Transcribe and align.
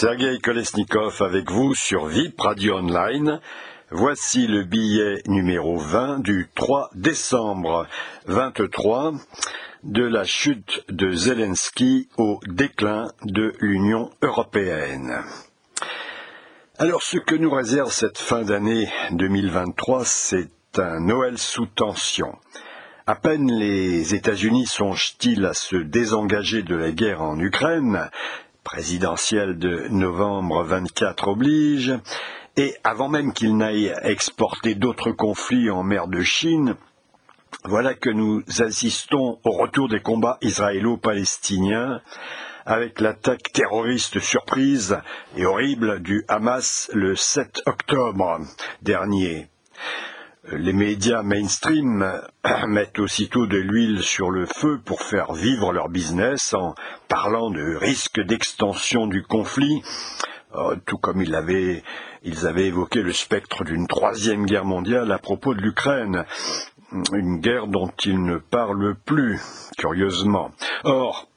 Sergei 0.00 0.38
Kolesnikov 0.38 1.20
avec 1.20 1.50
vous 1.50 1.74
sur 1.74 2.06
VIP 2.06 2.40
Radio 2.40 2.76
Online. 2.76 3.38
Voici 3.90 4.46
le 4.46 4.64
billet 4.64 5.20
numéro 5.26 5.76
20 5.76 6.20
du 6.20 6.48
3 6.54 6.88
décembre 6.94 7.86
23 8.24 9.12
de 9.84 10.02
la 10.02 10.24
chute 10.24 10.86
de 10.88 11.12
Zelensky 11.12 12.08
au 12.16 12.40
déclin 12.46 13.12
de 13.24 13.52
l'Union 13.60 14.08
européenne. 14.22 15.22
Alors 16.78 17.02
ce 17.02 17.18
que 17.18 17.34
nous 17.34 17.50
réserve 17.50 17.92
cette 17.92 18.16
fin 18.16 18.40
d'année 18.40 18.88
2023, 19.10 20.06
c'est 20.06 20.48
un 20.78 21.00
Noël 21.00 21.36
sous 21.36 21.66
tension. 21.66 22.38
À 23.06 23.16
peine 23.16 23.52
les 23.52 24.14
États-Unis 24.14 24.64
songent-ils 24.66 25.44
à 25.44 25.52
se 25.52 25.76
désengager 25.76 26.62
de 26.62 26.74
la 26.74 26.90
guerre 26.90 27.20
en 27.20 27.38
Ukraine, 27.38 28.08
présidentielle 28.72 29.58
de 29.58 29.88
novembre 29.88 30.62
24 30.62 31.26
oblige, 31.26 31.92
et 32.56 32.76
avant 32.84 33.08
même 33.08 33.32
qu'ils 33.32 33.56
n'aillent 33.56 33.92
exporter 34.02 34.76
d'autres 34.76 35.10
conflits 35.10 35.70
en 35.70 35.82
mer 35.82 36.06
de 36.06 36.22
Chine, 36.22 36.76
voilà 37.64 37.94
que 37.94 38.10
nous 38.10 38.44
assistons 38.60 39.40
au 39.44 39.50
retour 39.50 39.88
des 39.88 39.98
combats 39.98 40.38
israélo-palestiniens 40.40 42.00
avec 42.64 43.00
l'attaque 43.00 43.50
terroriste 43.52 44.20
surprise 44.20 44.98
et 45.36 45.44
horrible 45.44 46.00
du 46.00 46.24
Hamas 46.28 46.90
le 46.94 47.16
7 47.16 47.62
octobre 47.66 48.38
dernier. 48.82 49.48
Les 50.44 50.72
médias 50.72 51.22
mainstream 51.22 52.18
mettent 52.66 52.98
aussitôt 52.98 53.46
de 53.46 53.58
l'huile 53.58 54.02
sur 54.02 54.30
le 54.30 54.46
feu 54.46 54.80
pour 54.82 55.02
faire 55.02 55.34
vivre 55.34 55.72
leur 55.72 55.90
business 55.90 56.54
en 56.54 56.74
parlant 57.08 57.50
de 57.50 57.76
risque 57.76 58.20
d'extension 58.20 59.06
du 59.06 59.22
conflit, 59.22 59.82
euh, 60.54 60.76
tout 60.86 60.96
comme 60.96 61.20
ils 61.20 61.34
avaient, 61.34 61.82
ils 62.22 62.46
avaient 62.46 62.68
évoqué 62.68 63.02
le 63.02 63.12
spectre 63.12 63.64
d'une 63.64 63.86
troisième 63.86 64.46
guerre 64.46 64.64
mondiale 64.64 65.12
à 65.12 65.18
propos 65.18 65.54
de 65.54 65.60
l'Ukraine, 65.60 66.24
une 67.12 67.38
guerre 67.40 67.66
dont 67.66 67.92
ils 68.04 68.22
ne 68.22 68.38
parlent 68.38 68.96
plus, 69.04 69.38
curieusement. 69.76 70.52
Or, 70.84 71.29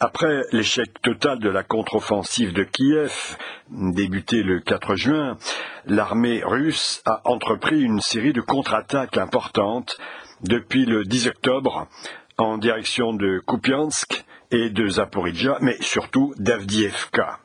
après 0.00 0.42
l'échec 0.52 1.00
total 1.02 1.38
de 1.38 1.48
la 1.48 1.62
contre-offensive 1.62 2.52
de 2.52 2.64
Kiev, 2.64 3.36
débutée 3.70 4.42
le 4.42 4.60
4 4.60 4.94
juin, 4.94 5.38
l'armée 5.86 6.42
russe 6.44 7.02
a 7.06 7.22
entrepris 7.24 7.80
une 7.80 8.00
série 8.00 8.32
de 8.32 8.40
contre-attaques 8.40 9.16
importantes 9.16 9.96
depuis 10.42 10.84
le 10.84 11.04
10 11.04 11.28
octobre 11.28 11.88
en 12.36 12.58
direction 12.58 13.14
de 13.14 13.42
Kupiansk 13.46 14.24
et 14.50 14.70
de 14.70 14.86
Zaporizhia, 14.86 15.56
mais 15.60 15.76
surtout 15.80 16.34
d'Avdiivka. 16.36 17.38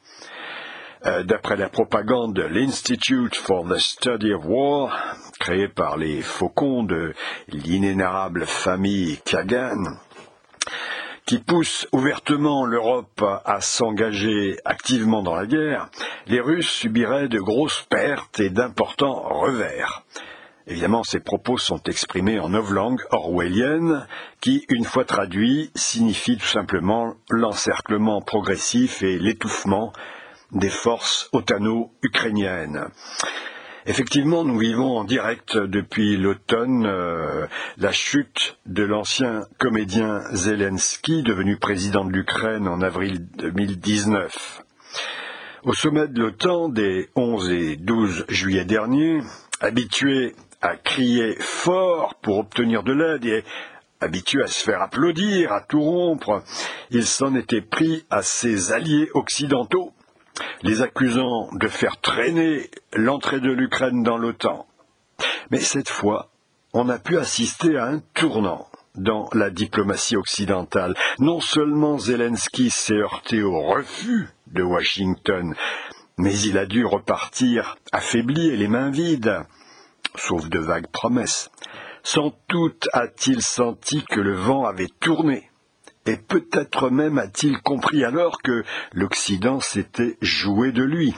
Euh, 1.06 1.24
d'après 1.24 1.56
la 1.56 1.70
propagande 1.70 2.36
de 2.36 2.44
l'Institute 2.44 3.36
for 3.36 3.68
the 3.68 3.78
Study 3.78 4.34
of 4.34 4.46
War, 4.46 5.16
créé 5.40 5.68
par 5.68 5.98
les 5.98 6.22
faucons 6.22 6.84
de 6.84 7.14
l'inénarrable 7.48 8.46
famille 8.46 9.18
Kagan, 9.26 9.98
qui 11.32 11.40
pousse 11.40 11.88
ouvertement 11.94 12.66
l'Europe 12.66 13.24
à 13.46 13.62
s'engager 13.62 14.58
activement 14.66 15.24
dans 15.24 15.34
la 15.34 15.46
guerre, 15.46 15.90
les 16.28 16.42
Russes 16.42 16.70
subiraient 16.70 17.30
de 17.30 17.40
grosses 17.40 17.86
pertes 17.90 18.42
et 18.42 18.50
d'importants 18.50 19.30
revers. 19.40 20.04
Évidemment, 20.68 21.06
ces 21.06 21.22
propos 21.22 21.58
sont 21.58 21.82
exprimés 21.84 22.42
en 22.42 22.50
novlangue 22.50 23.00
orwellienne, 23.12 24.06
qui, 24.42 24.66
une 24.68 24.84
fois 24.84 25.06
traduit, 25.06 25.72
signifie 25.74 26.36
tout 26.36 26.46
simplement 26.46 27.14
l'encerclement 27.30 28.20
progressif 28.20 29.02
et 29.02 29.18
l'étouffement 29.18 29.94
des 30.52 30.70
forces 30.70 31.30
otano-ukrainiennes. 31.32 32.90
Effectivement, 33.88 34.44
nous 34.44 34.60
vivons 34.60 34.98
en 34.98 35.04
direct 35.04 35.58
depuis 35.58 36.16
l'automne 36.16 36.86
euh, 36.86 37.48
la 37.78 37.92
chute 37.92 38.58
de 38.68 38.84
l'ancien 38.84 39.48
comédien 39.58 40.22
Zelensky, 40.34 41.24
devenu 41.24 41.58
président 41.58 42.06
de 42.06 42.12
l'Ukraine 42.12 42.68
en 42.68 42.82
avril 42.82 43.26
2019. 43.38 44.64
Au 45.64 45.74
sommet 45.74 46.08
de 46.08 46.22
l'OTAN 46.22 46.70
des 46.70 47.10
11 47.16 47.50
et 47.50 47.76
12 47.76 48.26
juillet 48.30 48.66
dernier, 48.66 49.22
habitué 49.62 50.36
à 50.62 50.76
crier 50.76 51.36
fort 51.40 52.14
pour 52.22 52.38
obtenir 52.38 52.84
de 52.84 52.94
l'aide 52.94 53.26
et 53.26 53.44
habitué 54.00 54.44
à 54.44 54.48
se 54.48 54.64
faire 54.64 54.84
applaudir, 54.84 55.52
à 55.54 55.62
tout 55.62 55.82
rompre, 55.82 56.44
il 56.92 57.06
s'en 57.06 57.34
était 57.34 57.62
pris 57.62 58.06
à 58.12 58.22
ses 58.22 58.74
alliés 58.74 59.10
occidentaux 59.16 59.92
les 60.64 60.82
accusant 60.82 61.50
de 61.54 61.68
faire 61.68 62.00
traîner 62.00 62.70
l'entrée 62.94 63.40
de 63.40 63.52
l'Ukraine 63.52 64.04
dans 64.04 64.18
l'OTAN. 64.18 64.68
Mais 65.50 65.60
cette 65.60 65.90
fois, 65.90 66.30
on 66.74 66.90
a 66.90 67.00
pu 67.00 67.18
assister 67.18 67.78
à 67.78 67.86
un 67.86 68.00
tournant 68.14 68.68
dans 68.96 69.30
la 69.34 69.50
diplomatie 69.50 70.16
occidentale. 70.16 70.96
Non 71.20 71.40
seulement 71.40 71.98
Zelensky 71.98 72.70
s'est 72.70 72.96
heurté 72.96 73.42
au 73.42 73.62
refus 73.62 74.30
de 74.48 74.64
Washington, 74.64 75.56
mais 76.18 76.38
il 76.40 76.58
a 76.58 76.66
dû 76.66 76.86
repartir 76.86 77.78
affaibli 77.92 78.50
et 78.50 78.58
les 78.58 78.68
mains 78.68 78.92
vides, 78.92 79.42
sauf 80.16 80.50
de 80.50 80.60
vagues 80.60 80.88
promesses. 80.88 81.50
Sans 82.04 82.34
doute 82.50 82.88
a-t-il 82.94 83.42
senti 83.42 84.04
que 84.04 84.20
le 84.20 84.36
vent 84.36 84.66
avait 84.66 84.90
tourné 85.00 85.51
et 86.06 86.18
peut-être 86.18 86.90
même 86.90 87.18
a-t-il 87.18 87.60
compris 87.62 88.04
alors 88.04 88.42
que 88.42 88.64
l'Occident 88.94 89.60
s'était 89.60 90.18
joué 90.22 90.72
de 90.72 90.84
lui. 90.84 91.16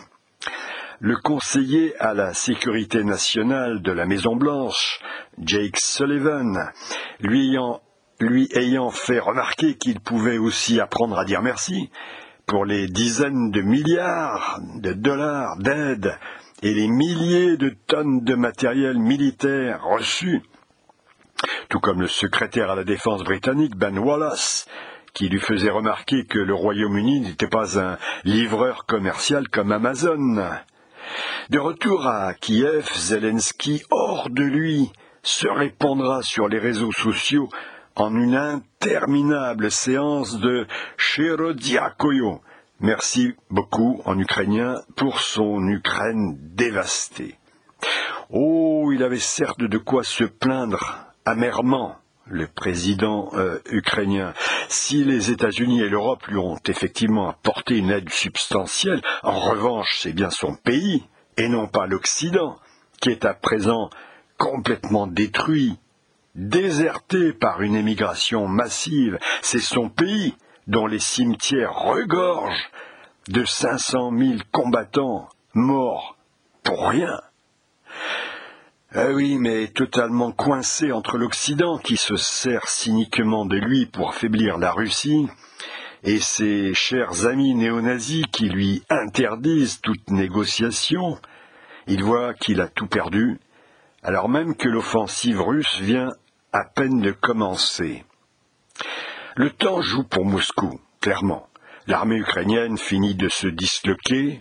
Le 0.99 1.15
conseiller 1.17 1.95
à 1.99 2.13
la 2.13 2.33
sécurité 2.33 3.03
nationale 3.03 3.81
de 3.81 3.91
la 3.91 4.05
Maison 4.05 4.35
Blanche, 4.35 4.99
Jake 5.39 5.77
Sullivan, 5.77 6.69
lui 7.19 7.49
ayant, 7.49 7.81
lui 8.19 8.49
ayant 8.53 8.89
fait 8.89 9.19
remarquer 9.19 9.75
qu'il 9.75 9.99
pouvait 9.99 10.37
aussi 10.37 10.79
apprendre 10.79 11.17
à 11.17 11.25
dire 11.25 11.41
merci 11.41 11.89
pour 12.45 12.65
les 12.65 12.87
dizaines 12.87 13.51
de 13.51 13.61
milliards 13.61 14.59
de 14.75 14.93
dollars 14.93 15.57
d'aide 15.57 16.17
et 16.61 16.73
les 16.73 16.87
milliers 16.87 17.57
de 17.57 17.75
tonnes 17.87 18.21
de 18.21 18.35
matériel 18.35 18.97
militaire 18.97 19.83
reçus 19.83 20.41
tout 21.69 21.79
comme 21.79 22.01
le 22.01 22.07
secrétaire 22.07 22.71
à 22.71 22.75
la 22.75 22.83
défense 22.83 23.23
britannique 23.23 23.75
Ben 23.75 23.97
Wallace, 23.97 24.67
qui 25.13 25.29
lui 25.29 25.39
faisait 25.39 25.69
remarquer 25.69 26.25
que 26.25 26.39
le 26.39 26.53
Royaume-Uni 26.53 27.21
n'était 27.21 27.47
pas 27.47 27.79
un 27.79 27.97
livreur 28.23 28.85
commercial 28.85 29.47
comme 29.47 29.71
Amazon. 29.71 30.49
De 31.49 31.59
retour 31.59 32.07
à 32.07 32.33
Kiev, 32.33 32.89
Zelensky, 32.95 33.83
hors 33.91 34.29
de 34.29 34.43
lui, 34.43 34.91
se 35.21 35.47
répandra 35.47 36.21
sur 36.21 36.47
les 36.47 36.59
réseaux 36.59 36.91
sociaux 36.91 37.49
en 37.95 38.15
une 38.15 38.35
interminable 38.35 39.69
séance 39.71 40.39
de 40.39 40.65
Sherodiakoyo. 40.97 42.41
Merci 42.79 43.33
beaucoup 43.49 44.01
en 44.05 44.17
ukrainien 44.17 44.75
pour 44.95 45.21
son 45.21 45.67
Ukraine 45.67 46.37
dévastée. 46.39 47.37
Oh, 48.29 48.91
il 48.91 49.03
avait 49.03 49.19
certes 49.19 49.61
de 49.61 49.77
quoi 49.77 50.03
se 50.03 50.23
plaindre 50.23 51.12
amèrement 51.25 51.97
le 52.25 52.47
président 52.47 53.29
euh, 53.33 53.59
ukrainien. 53.69 54.33
Si 54.69 55.03
les 55.03 55.31
États-Unis 55.31 55.81
et 55.81 55.89
l'Europe 55.89 56.25
lui 56.27 56.37
ont 56.37 56.57
effectivement 56.67 57.29
apporté 57.29 57.77
une 57.77 57.91
aide 57.91 58.09
substantielle, 58.09 59.01
en 59.23 59.39
revanche, 59.39 59.97
c'est 59.99 60.13
bien 60.13 60.29
son 60.29 60.55
pays, 60.55 61.03
et 61.37 61.49
non 61.49 61.67
pas 61.67 61.85
l'Occident, 61.87 62.57
qui 63.01 63.09
est 63.09 63.25
à 63.25 63.33
présent 63.33 63.89
complètement 64.37 65.07
détruit, 65.07 65.77
déserté 66.35 67.33
par 67.33 67.61
une 67.61 67.75
émigration 67.75 68.47
massive. 68.47 69.19
C'est 69.41 69.59
son 69.59 69.89
pays 69.89 70.35
dont 70.67 70.87
les 70.87 70.99
cimetières 70.99 71.73
regorgent 71.73 72.71
de 73.27 73.43
500 73.45 74.11
000 74.17 74.33
combattants 74.51 75.29
morts 75.53 76.17
pour 76.63 76.89
rien. 76.89 77.21
Ah 78.95 79.09
oui, 79.11 79.39
mais 79.39 79.69
totalement 79.69 80.31
coincé 80.31 80.91
entre 80.91 81.17
l'Occident, 81.17 81.79
qui 81.79 81.97
se 81.97 82.15
sert 82.15 82.67
cyniquement 82.67 83.43
de 83.43 83.57
lui 83.57 83.87
pour 83.87 84.09
affaiblir 84.09 84.59
la 84.59 84.71
Russie, 84.71 85.27
et 86.03 86.19
ses 86.19 86.75
chers 86.75 87.25
amis 87.25 87.55
néo-nazis 87.55 88.27
qui 88.31 88.49
lui 88.49 88.83
interdisent 88.91 89.81
toute 89.81 90.11
négociation, 90.11 91.17
il 91.87 92.03
voit 92.03 92.35
qu'il 92.35 92.61
a 92.61 92.67
tout 92.67 92.85
perdu, 92.85 93.39
alors 94.03 94.29
même 94.29 94.55
que 94.55 94.69
l'offensive 94.69 95.41
russe 95.41 95.79
vient 95.79 96.09
à 96.51 96.63
peine 96.63 97.01
de 97.01 97.13
commencer. 97.13 98.05
Le 99.35 99.49
temps 99.49 99.81
joue 99.81 100.03
pour 100.03 100.23
Moscou, 100.23 100.79
clairement. 101.01 101.47
L'armée 101.87 102.17
ukrainienne 102.17 102.77
finit 102.77 103.15
de 103.15 103.27
se 103.27 103.47
disloquer, 103.47 104.39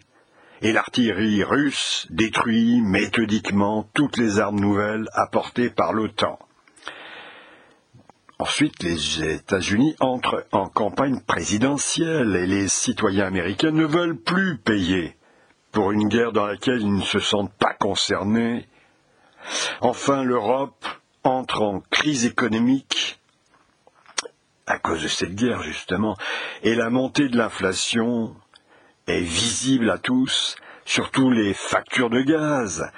et 0.62 0.73
l'artillerie 0.73 1.43
russe 1.43 2.06
détruit 2.11 2.81
méthodiquement 2.81 3.88
toutes 3.94 4.17
les 4.17 4.38
armes 4.38 4.61
nouvelles 4.61 5.09
apportées 5.12 5.70
par 5.70 5.93
l'OTAN. 5.93 6.38
Ensuite, 8.38 8.82
les 8.82 9.23
États-Unis 9.23 9.94
entrent 10.00 10.47
en 10.53 10.69
campagne 10.69 11.20
présidentielle 11.20 12.35
et 12.37 12.47
les 12.47 12.69
citoyens 12.69 13.26
américains 13.26 13.70
ne 13.70 13.85
veulent 13.85 14.19
plus 14.19 14.59
payer 14.59 15.17
pour 15.70 15.93
une 15.93 16.09
guerre 16.09 16.32
dans 16.32 16.47
laquelle 16.47 16.81
ils 16.81 16.94
ne 16.94 17.03
se 17.03 17.19
sentent 17.20 17.55
pas 17.55 17.75
concernés. 17.75 18.67
Enfin, 19.81 20.23
l'Europe 20.23 20.85
entre 21.25 21.62
en 21.62 21.81
crise 21.91 22.25
économique 22.25 23.20
à 24.67 24.79
cause 24.79 25.03
de 25.03 25.08
cette 25.08 25.35
guerre, 25.35 25.62
justement, 25.62 26.17
et 26.62 26.75
la 26.75 26.88
montée 26.88 27.29
de 27.29 27.37
l'inflation 27.37 28.35
est 29.07 29.21
visible 29.21 29.91
à 29.91 29.99
tous, 29.99 30.57
surtout 30.85 31.31
les 31.31 31.55
factures 31.55 32.11
de 32.11 32.21
gaz. 32.21 32.91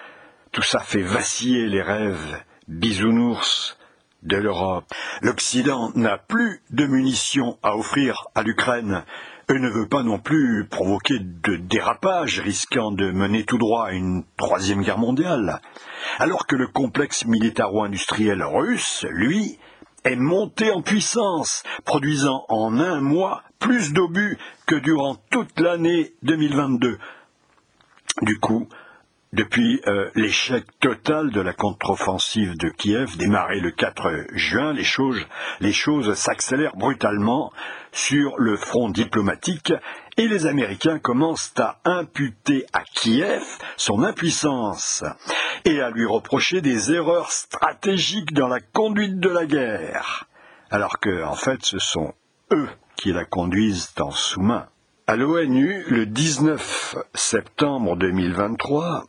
Tout 0.53 0.63
ça 0.63 0.81
fait 0.81 1.03
vaciller 1.03 1.67
les 1.67 1.83
rêves 1.83 2.43
bisounours 2.69 3.77
de 4.23 4.37
l'Europe. 4.37 4.87
L'Occident 5.23 5.91
n'a 5.95 6.19
plus 6.19 6.63
de 6.71 6.87
munitions 6.87 7.59
à 7.63 7.77
offrir 7.77 8.29
à 8.35 8.43
l'Ukraine 8.43 9.05
et 9.51 9.59
ne 9.59 9.69
veut 9.69 9.89
pas 9.89 10.03
non 10.03 10.19
plus 10.19 10.67
provoquer 10.71 11.19
de 11.19 11.57
dérapage 11.57 12.41
risquant 12.41 12.91
de 12.91 13.11
mener 13.11 13.45
tout 13.45 13.59
droit 13.59 13.87
à 13.87 13.93
une 13.93 14.25
troisième 14.37 14.83
guerre 14.83 14.99
mondiale. 14.99 15.61
Alors 16.19 16.47
que 16.47 16.57
le 16.57 16.67
complexe 16.67 17.27
militaro-industriel 17.27 18.43
russe, 18.43 19.05
lui, 19.11 19.59
est 20.05 20.17
monté 20.17 20.71
en 20.71 20.83
puissance, 20.83 21.63
produisant 21.85 22.45
en 22.49 22.79
un 22.79 23.01
mois 23.01 23.43
plus 23.59 23.93
d'obus 23.93 24.39
que 24.67 24.77
durant 24.77 25.17
toute 25.31 25.59
l'année 25.61 26.13
2022. 26.23 26.99
Du 28.23 28.39
coup, 28.39 28.69
depuis 29.35 29.81
euh, 29.89 30.11
l'échec 30.15 30.65
total 30.79 31.33
de 31.33 31.41
la 31.41 31.53
contre-offensive 31.53 32.57
de 32.57 32.69
Kiev, 32.69 33.17
démarrée 33.17 33.59
le 33.59 33.73
4 33.73 34.27
juin, 34.33 34.73
les 34.73 34.85
choses, 34.85 35.21
les 35.59 35.73
choses 35.73 36.15
s'accélèrent 36.15 36.77
brutalement 36.77 37.53
sur 37.91 38.39
le 38.39 38.57
front 38.57 38.91
diplomatique 38.91 39.73
et 40.17 40.29
les 40.29 40.47
Américains 40.47 41.01
commencent 41.01 41.53
à 41.59 41.81
imputer 41.85 42.65
à 42.73 42.85
Kiev 42.85 43.43
son 43.77 44.05
impuissance 44.05 45.03
et 45.65 45.81
à 45.81 45.91
lui 45.91 46.07
reprocher 46.07 46.61
des 46.61 46.93
erreurs 46.93 47.33
stratégiques 47.33 48.35
dans 48.35 48.49
la 48.49 48.61
conduite 48.61 49.19
de 49.19 49.31
la 49.31 49.47
guerre, 49.47 50.29
alors 50.71 51.01
que, 51.01 51.25
en 51.25 51.35
fait, 51.35 51.65
ce 51.65 51.81
sont 51.81 52.15
eux 52.53 52.69
qui 53.05 53.13
la 53.13 53.27
conduisent 53.27 53.93
en 54.01 54.13
sous-main. 54.13 54.67
À 55.07 55.17
l'ONU, 55.17 55.85
le 55.89 56.07
19 56.07 56.97
septembre 57.13 57.97
2023, 57.97 59.05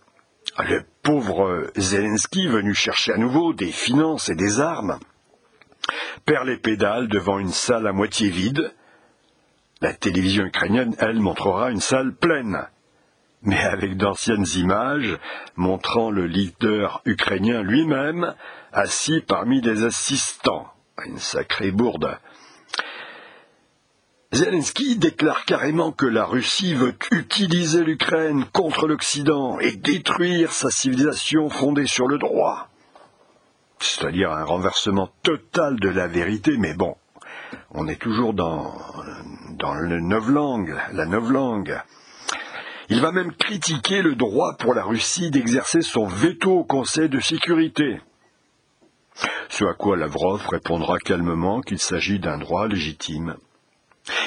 le 0.68 0.84
pauvre 1.02 1.72
Zelensky, 1.78 2.46
venu 2.50 2.74
chercher 2.74 3.14
à 3.14 3.18
nouveau 3.18 3.54
des 3.54 3.72
finances 3.72 4.28
et 4.28 4.36
des 4.36 4.60
armes, 4.60 5.00
perd 6.26 6.46
les 6.46 6.58
pédales 6.58 7.08
devant 7.08 7.40
une 7.40 7.54
salle 7.54 7.88
à 7.88 7.94
moitié 7.94 8.28
vide. 8.28 8.74
La 9.80 9.94
télévision 9.94 10.44
ukrainienne, 10.44 10.98
elle, 11.00 11.22
montrera 11.22 11.72
une 11.72 11.80
salle 11.80 12.14
pleine, 12.14 12.68
mais 13.44 13.62
avec 13.62 13.96
d'anciennes 13.96 14.46
images 14.58 15.18
montrant 15.56 16.12
le 16.12 16.26
leader 16.26 17.02
ukrainien 17.06 17.62
lui-même 17.62 18.36
assis 18.74 19.22
parmi 19.22 19.62
les 19.62 19.86
assistants. 19.86 20.68
Une 21.06 21.18
sacrée 21.18 21.72
bourde. 21.72 22.18
Zelensky 24.36 24.98
déclare 24.98 25.46
carrément 25.46 25.94
que 25.94 26.06
la 26.06 26.26
Russie 26.26 26.74
veut 26.74 26.94
utiliser 27.14 27.86
l'Ukraine 27.86 28.44
contre 28.52 28.86
l'Occident 28.86 29.62
et 29.62 29.78
détruire 29.78 30.52
sa 30.52 30.70
civilisation 30.70 31.50
fondée 31.50 31.88
sur 31.88 32.06
le 32.06 32.18
droit. 32.18 32.68
C'est-à-dire 33.80 34.34
un 34.34 34.44
renversement 34.44 35.10
total 35.24 35.80
de 35.80 35.88
la 35.88 36.08
vérité, 36.08 36.58
mais 36.58 36.74
bon, 36.74 36.98
on 37.72 37.88
est 37.88 37.96
toujours 37.96 38.34
dans, 38.34 38.76
dans 39.52 39.74
le 39.74 40.02
novlangue, 40.02 40.76
la 40.92 41.06
novlangue. 41.06 41.80
Il 42.90 43.00
va 43.00 43.14
même 43.14 43.32
critiquer 43.32 44.02
le 44.02 44.16
droit 44.16 44.58
pour 44.58 44.74
la 44.74 44.84
Russie 44.84 45.32
d'exercer 45.32 45.82
son 45.82 46.08
veto 46.08 46.52
au 46.52 46.64
Conseil 46.66 47.08
de 47.08 47.22
sécurité. 47.22 48.02
Ce 49.48 49.64
à 49.64 49.74
quoi 49.76 49.96
Lavrov 49.96 50.46
répondra 50.50 50.98
calmement 51.00 51.62
qu'il 51.62 51.80
s'agit 51.80 52.20
d'un 52.20 52.38
droit 52.38 52.68
légitime. 52.68 53.38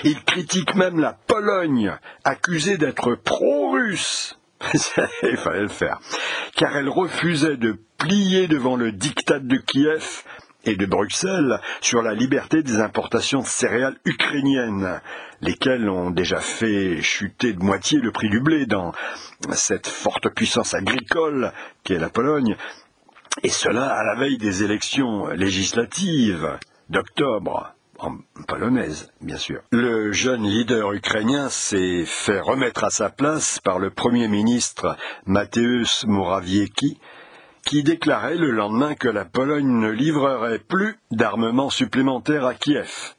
Il 0.05 0.23
critique 0.25 0.75
même 0.75 1.01
la 1.01 1.13
Pologne, 1.13 1.97
accusée 2.25 2.79
d'être 2.79 3.15
pro-russe. 3.15 4.39
Il 5.23 5.37
fallait 5.37 5.63
le 5.63 5.69
faire. 5.69 6.01
Car 6.57 6.77
elle 6.77 6.89
refusait 6.89 7.57
de 7.57 7.79
plier 7.97 8.49
devant 8.49 8.77
le 8.77 8.93
diktat 8.93 9.39
de 9.39 9.57
Kiev 9.57 10.25
et 10.65 10.77
de 10.77 10.87
Bruxelles 10.87 11.61
sur 11.81 12.03
la 12.03 12.15
liberté 12.15 12.63
des 12.63 12.81
importations 12.81 13.41
de 13.41 13.47
céréales 13.47 13.97
ukrainiennes, 14.05 15.01
lesquelles 15.41 15.89
ont 15.89 16.11
déjà 16.11 16.41
fait 16.41 17.01
chuter 17.01 17.53
de 17.53 17.63
moitié 17.63 18.01
le 18.01 18.11
prix 18.11 18.29
du 18.29 18.41
blé 18.41 18.67
dans 18.67 18.93
cette 19.53 19.87
forte 19.87 20.29
puissance 20.31 20.75
agricole 20.75 21.53
qu'est 21.85 21.99
la 21.99 22.11
Pologne, 22.11 22.57
et 23.43 23.49
cela 23.49 23.87
à 23.87 24.03
la 24.03 24.17
veille 24.17 24.39
des 24.39 24.65
élections 24.65 25.29
législatives 25.29 26.59
d'octobre 26.89 27.75
en 27.99 28.19
polonaise, 28.47 29.13
bien 29.21 29.37
sûr. 29.37 29.61
Le 29.71 30.13
jeune 30.13 30.45
leader 30.45 30.93
ukrainien 30.93 31.49
s'est 31.49 32.05
fait 32.07 32.41
remettre 32.41 32.85
à 32.85 32.91
sa 32.91 33.11
place 33.11 33.59
par 33.61 33.79
le 33.79 33.91
Premier 33.91 34.29
ministre 34.29 34.97
Mateusz 35.27 36.05
Morawiecki, 36.07 36.99
qui 37.65 37.83
déclarait 37.83 38.37
le 38.37 38.51
lendemain 38.51 38.95
que 38.95 39.09
la 39.09 39.25
Pologne 39.25 39.81
ne 39.81 39.91
livrerait 39.91 40.61
plus 40.61 40.99
d'armement 41.11 41.71
supplémentaires 41.71 42.47
à 42.47 42.55
Kiev. 42.55 43.15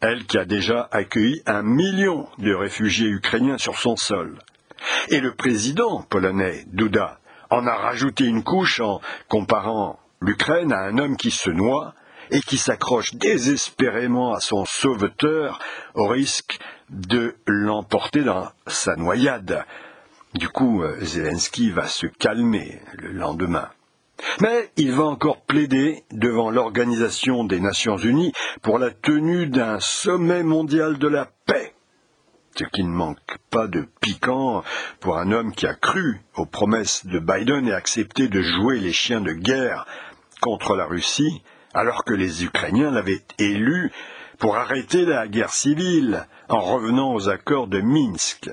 Elle 0.00 0.26
qui 0.26 0.38
a 0.38 0.44
déjà 0.44 0.88
accueilli 0.92 1.42
un 1.46 1.62
million 1.62 2.28
de 2.38 2.52
réfugiés 2.52 3.08
ukrainiens 3.08 3.58
sur 3.58 3.78
son 3.78 3.96
sol. 3.96 4.38
Et 5.08 5.20
le 5.20 5.34
président 5.34 6.02
polonais, 6.02 6.64
Duda, 6.72 7.20
en 7.50 7.66
a 7.66 7.74
rajouté 7.74 8.24
une 8.24 8.42
couche 8.42 8.80
en 8.80 9.00
comparant 9.28 9.98
l'Ukraine 10.20 10.72
à 10.72 10.80
un 10.80 10.98
homme 10.98 11.16
qui 11.16 11.30
se 11.30 11.50
noie 11.50 11.94
et 12.30 12.40
qui 12.40 12.58
s'accroche 12.58 13.14
désespérément 13.14 14.32
à 14.32 14.40
son 14.40 14.64
sauveteur 14.64 15.58
au 15.94 16.06
risque 16.06 16.58
de 16.90 17.36
l'emporter 17.46 18.22
dans 18.22 18.48
sa 18.66 18.96
noyade. 18.96 19.64
Du 20.34 20.48
coup, 20.48 20.82
euh, 20.82 20.96
Zelensky 21.00 21.70
va 21.70 21.86
se 21.86 22.06
calmer 22.06 22.80
le 22.94 23.12
lendemain. 23.12 23.68
Mais 24.40 24.70
il 24.76 24.92
va 24.92 25.04
encore 25.04 25.40
plaider 25.40 26.04
devant 26.12 26.50
l'Organisation 26.50 27.44
des 27.44 27.58
Nations 27.58 27.96
Unies 27.96 28.32
pour 28.62 28.78
la 28.78 28.90
tenue 28.90 29.46
d'un 29.46 29.80
sommet 29.80 30.42
mondial 30.42 30.98
de 30.98 31.08
la 31.08 31.26
paix. 31.46 31.74
Ce 32.56 32.64
qui 32.64 32.84
ne 32.84 32.90
manque 32.90 33.38
pas 33.50 33.66
de 33.66 33.88
piquant 34.00 34.62
pour 35.00 35.16
un 35.16 35.32
homme 35.32 35.52
qui 35.52 35.66
a 35.66 35.74
cru 35.74 36.20
aux 36.36 36.46
promesses 36.46 37.06
de 37.06 37.18
Biden 37.18 37.68
et 37.68 37.72
accepté 37.72 38.28
de 38.28 38.42
jouer 38.42 38.78
les 38.80 38.92
chiens 38.92 39.20
de 39.20 39.32
guerre 39.32 39.86
contre 40.40 40.76
la 40.76 40.84
Russie 40.84 41.42
alors 41.74 42.04
que 42.04 42.14
les 42.14 42.44
Ukrainiens 42.44 42.90
l'avaient 42.90 43.24
élu 43.38 43.92
pour 44.38 44.56
arrêter 44.56 45.04
la 45.04 45.28
guerre 45.28 45.52
civile 45.52 46.26
en 46.48 46.60
revenant 46.60 47.14
aux 47.14 47.28
accords 47.28 47.68
de 47.68 47.80
Minsk. 47.80 48.50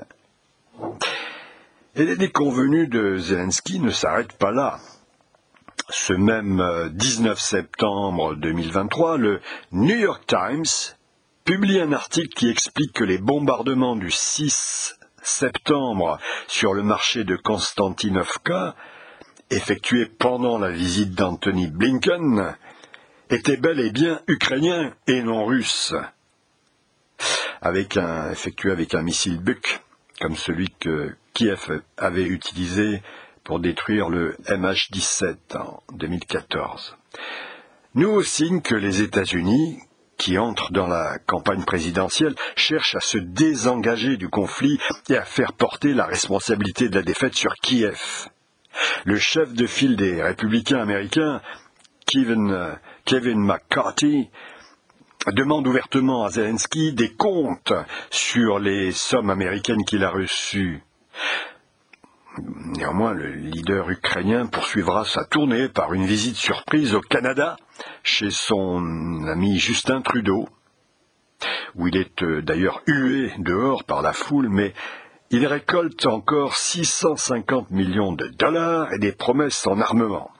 Et 1.96 2.04
les 2.04 2.16
déconvenus 2.16 2.88
de 2.88 3.16
Zelensky 3.16 3.80
ne 3.80 3.90
s'arrêtent 3.90 4.36
pas 4.36 4.52
là. 4.52 4.78
Ce 5.90 6.12
même 6.12 6.90
19 6.92 7.32
euh, 7.32 7.34
septembre 7.34 8.34
2023, 8.34 9.16
le 9.16 9.40
New 9.72 9.96
York 9.96 10.22
Times 10.26 10.94
publie 11.44 11.80
un 11.80 11.92
article 11.92 12.34
qui 12.36 12.50
explique 12.50 12.92
que 12.92 13.04
les 13.04 13.16
bombardements 13.16 13.96
du 13.96 14.10
6 14.10 14.98
septembre 15.22 16.18
sur 16.46 16.74
le 16.74 16.82
marché 16.82 17.24
de 17.24 17.36
Konstantinovka, 17.36 18.74
effectués 19.50 20.06
pendant 20.06 20.58
la 20.58 20.70
visite 20.70 21.14
d'Anthony 21.14 21.68
Blinken, 21.68 22.54
était 23.30 23.56
bel 23.56 23.80
et 23.80 23.90
bien 23.90 24.20
ukrainien 24.26 24.92
et 25.06 25.22
non 25.22 25.44
russe, 25.44 25.94
effectué 28.32 28.70
avec 28.70 28.94
un 28.94 29.02
missile 29.02 29.38
Buk, 29.38 29.80
comme 30.20 30.36
celui 30.36 30.68
que 30.78 31.14
Kiev 31.34 31.82
avait 31.96 32.26
utilisé 32.26 33.02
pour 33.44 33.60
détruire 33.60 34.08
le 34.08 34.36
MH17 34.46 35.56
en 35.56 35.82
2014. 35.92 36.96
Nous 37.94 38.22
signe 38.22 38.60
que 38.60 38.74
les 38.74 39.02
États-Unis, 39.02 39.78
qui 40.18 40.36
entrent 40.36 40.72
dans 40.72 40.86
la 40.86 41.18
campagne 41.26 41.64
présidentielle, 41.64 42.34
cherchent 42.56 42.96
à 42.96 43.00
se 43.00 43.18
désengager 43.18 44.16
du 44.16 44.28
conflit 44.28 44.78
et 45.08 45.16
à 45.16 45.24
faire 45.24 45.52
porter 45.52 45.94
la 45.94 46.06
responsabilité 46.06 46.88
de 46.88 46.96
la 46.96 47.02
défaite 47.02 47.34
sur 47.34 47.54
Kiev. 47.62 48.28
Le 49.04 49.16
chef 49.16 49.52
de 49.52 49.66
file 49.66 49.96
des 49.96 50.22
républicains 50.22 50.80
américains, 50.80 51.40
Kevin 52.06 52.78
Kevin 53.08 53.40
McCarthy 53.40 54.28
demande 55.32 55.66
ouvertement 55.66 56.26
à 56.26 56.28
Zelensky 56.28 56.92
des 56.92 57.14
comptes 57.14 57.72
sur 58.10 58.58
les 58.58 58.92
sommes 58.92 59.30
américaines 59.30 59.82
qu'il 59.86 60.04
a 60.04 60.10
reçues. 60.10 60.82
Néanmoins, 62.76 63.14
le 63.14 63.30
leader 63.30 63.88
ukrainien 63.88 64.44
poursuivra 64.44 65.06
sa 65.06 65.24
tournée 65.24 65.70
par 65.70 65.94
une 65.94 66.04
visite 66.04 66.36
surprise 66.36 66.94
au 66.94 67.00
Canada 67.00 67.56
chez 68.02 68.28
son 68.28 69.26
ami 69.26 69.58
Justin 69.58 70.02
Trudeau, 70.02 70.46
où 71.76 71.88
il 71.88 71.96
est 71.96 72.22
euh, 72.22 72.42
d'ailleurs 72.42 72.82
hué 72.86 73.32
dehors 73.38 73.84
par 73.84 74.02
la 74.02 74.12
foule, 74.12 74.50
mais 74.50 74.74
il 75.30 75.46
récolte 75.46 76.04
encore 76.04 76.56
650 76.56 77.70
millions 77.70 78.12
de 78.12 78.26
dollars 78.26 78.92
et 78.92 78.98
des 78.98 79.12
promesses 79.12 79.66
en 79.66 79.80
armement. 79.80 80.30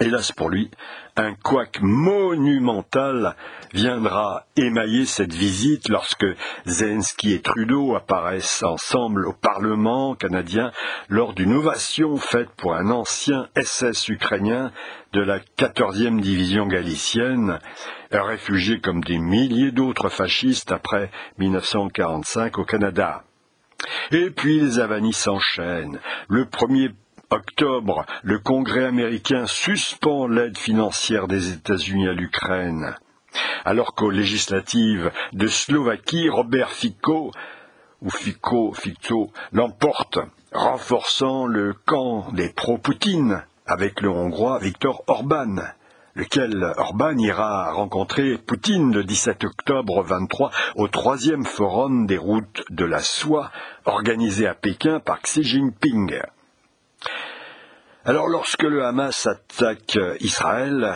Hélas 0.00 0.32
pour 0.32 0.48
lui, 0.48 0.70
un 1.16 1.34
couac 1.34 1.80
monumental 1.82 3.36
viendra 3.74 4.46
émailler 4.56 5.04
cette 5.04 5.34
visite 5.34 5.88
lorsque 5.88 6.26
Zelensky 6.64 7.34
et 7.34 7.42
Trudeau 7.42 7.94
apparaissent 7.94 8.62
ensemble 8.62 9.26
au 9.26 9.32
Parlement 9.32 10.14
canadien 10.14 10.72
lors 11.08 11.34
d'une 11.34 11.54
ovation 11.54 12.16
faite 12.16 12.50
pour 12.56 12.74
un 12.74 12.90
ancien 12.90 13.48
SS 13.56 14.08
ukrainien 14.08 14.72
de 15.12 15.20
la 15.20 15.38
14e 15.58 16.20
division 16.20 16.66
galicienne, 16.66 17.58
réfugié 18.10 18.80
comme 18.80 19.04
des 19.04 19.18
milliers 19.18 19.72
d'autres 19.72 20.08
fascistes 20.08 20.72
après 20.72 21.10
1945 21.38 22.58
au 22.58 22.64
Canada. 22.64 23.24
Et 24.10 24.30
puis 24.30 24.60
les 24.60 24.78
avanies 24.78 25.12
s'enchaînent. 25.12 25.98
Le 26.28 26.46
premier 26.46 26.90
octobre, 27.32 28.04
le 28.22 28.38
Congrès 28.38 28.84
américain 28.84 29.46
suspend 29.46 30.26
l'aide 30.26 30.58
financière 30.58 31.28
des 31.28 31.52
États-Unis 31.52 32.08
à 32.08 32.12
l'Ukraine. 32.12 32.94
Alors 33.64 33.94
qu'aux 33.94 34.10
législatives 34.10 35.10
de 35.32 35.46
Slovaquie, 35.46 36.28
Robert 36.28 36.70
Fico, 36.70 37.30
ou 38.02 38.10
Fico, 38.10 38.72
Fico, 38.74 39.32
l'emporte, 39.52 40.18
renforçant 40.52 41.46
le 41.46 41.74
camp 41.86 42.30
des 42.32 42.50
pro-Poutine 42.50 43.42
avec 43.66 44.02
le 44.02 44.10
Hongrois 44.10 44.58
Viktor 44.58 45.02
Orban, 45.06 45.56
lequel 46.14 46.74
Orban 46.76 47.16
ira 47.16 47.72
rencontrer 47.72 48.36
Poutine 48.36 48.92
le 48.92 49.04
17 49.04 49.44
octobre 49.44 50.02
23 50.02 50.50
au 50.76 50.88
troisième 50.88 51.46
forum 51.46 52.06
des 52.06 52.18
routes 52.18 52.62
de 52.70 52.84
la 52.84 53.00
soie 53.00 53.50
organisé 53.86 54.46
à 54.46 54.54
Pékin 54.54 55.00
par 55.00 55.22
Xi 55.22 55.42
Jinping. 55.42 56.20
Alors 58.04 58.26
lorsque 58.26 58.64
le 58.64 58.84
Hamas 58.84 59.28
attaque 59.28 59.96
Israël, 60.18 60.92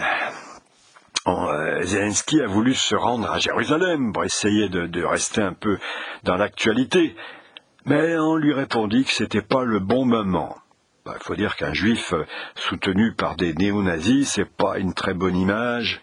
euh, 1.29 1.83
Zelensky 1.85 2.41
a 2.41 2.49
voulu 2.49 2.75
se 2.75 2.97
rendre 2.97 3.31
à 3.31 3.39
Jérusalem 3.39 4.13
pour 4.13 4.25
essayer 4.25 4.69
de, 4.69 5.05
rester 5.05 5.41
un 5.41 5.53
peu 5.53 5.79
dans 6.25 6.35
l'actualité, 6.35 7.15
mais 7.85 8.19
on 8.19 8.35
lui 8.35 8.53
répondit 8.53 9.05
que 9.05 9.13
c'était 9.13 9.41
pas 9.41 9.63
le 9.63 9.79
bon 9.79 10.05
moment. 10.05 10.57
Bah, 11.05 11.15
il 11.21 11.23
faut 11.23 11.37
dire 11.37 11.55
qu'un 11.55 11.73
juif 11.73 12.13
soutenu 12.57 13.15
par 13.15 13.37
des 13.37 13.55
néo-nazis, 13.55 14.29
c'est 14.29 14.51
pas 14.51 14.79
une 14.79 14.93
très 14.93 15.15
bonne 15.15 15.37
image 15.37 16.01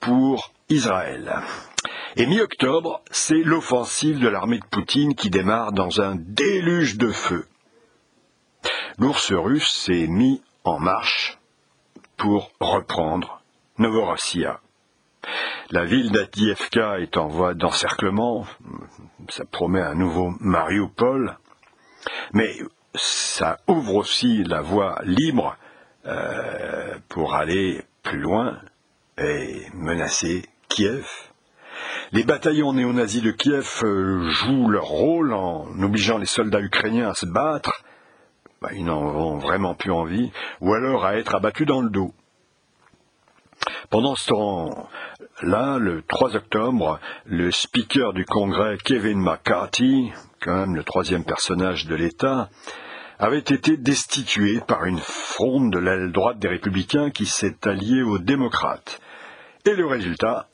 pour 0.00 0.52
Israël. 0.68 1.32
Et 2.16 2.26
mi-octobre, 2.26 3.02
c'est 3.12 3.44
l'offensive 3.44 4.18
de 4.18 4.26
l'armée 4.26 4.58
de 4.58 4.66
Poutine 4.66 5.14
qui 5.14 5.30
démarre 5.30 5.70
dans 5.70 6.00
un 6.00 6.16
déluge 6.16 6.96
de 6.96 7.12
feu 7.12 7.46
l'ours 8.98 9.32
russe 9.32 9.70
s'est 9.70 10.06
mis 10.06 10.42
en 10.64 10.78
marche 10.78 11.38
pour 12.16 12.50
reprendre 12.60 13.42
Novorossiya. 13.78 14.60
La 15.70 15.84
ville 15.84 16.10
d'Adievka 16.10 16.98
est 16.98 17.16
en 17.16 17.28
voie 17.28 17.54
d'encerclement, 17.54 18.44
ça 19.28 19.44
promet 19.44 19.80
un 19.80 19.94
nouveau 19.94 20.34
Mariupol, 20.40 21.38
mais 22.32 22.58
ça 22.94 23.58
ouvre 23.68 23.94
aussi 23.94 24.42
la 24.44 24.60
voie 24.60 24.98
libre 25.04 25.56
euh, 26.06 26.98
pour 27.08 27.34
aller 27.34 27.84
plus 28.02 28.18
loin 28.18 28.58
et 29.18 29.62
menacer 29.74 30.44
Kiev. 30.68 31.06
Les 32.12 32.24
bataillons 32.24 32.72
néo-nazis 32.72 33.22
de 33.22 33.30
Kiev 33.30 33.82
euh, 33.84 34.28
jouent 34.28 34.68
leur 34.68 34.86
rôle 34.86 35.32
en 35.32 35.66
obligeant 35.82 36.18
les 36.18 36.26
soldats 36.26 36.60
ukrainiens 36.60 37.10
à 37.10 37.14
se 37.14 37.26
battre, 37.26 37.84
bah, 38.60 38.68
ils 38.74 38.84
n'en 38.84 39.00
ont 39.00 39.38
vraiment 39.38 39.74
plus 39.74 39.90
envie, 39.90 40.30
ou 40.60 40.74
alors 40.74 41.06
à 41.06 41.16
être 41.16 41.34
abattus 41.34 41.66
dans 41.66 41.80
le 41.80 41.88
dos. 41.88 42.12
Pendant 43.88 44.14
ce 44.14 44.28
temps-là, 44.28 45.78
le 45.78 46.02
3 46.02 46.36
octobre, 46.36 47.00
le 47.24 47.50
speaker 47.50 48.12
du 48.12 48.26
Congrès 48.26 48.76
Kevin 48.84 49.18
McCarthy, 49.18 50.12
quand 50.42 50.54
même 50.54 50.76
le 50.76 50.84
troisième 50.84 51.24
personnage 51.24 51.86
de 51.86 51.94
l'État, 51.94 52.50
avait 53.18 53.38
été 53.38 53.78
destitué 53.78 54.60
par 54.60 54.84
une 54.84 55.00
fronde 55.00 55.72
de 55.72 55.78
l'aile 55.78 56.12
droite 56.12 56.38
des 56.38 56.48
républicains 56.48 57.10
qui 57.10 57.24
s'est 57.24 57.66
alliée 57.66 58.02
aux 58.02 58.18
démocrates. 58.18 59.00
Et 59.64 59.74
le 59.74 59.86
résultat, 59.86 60.48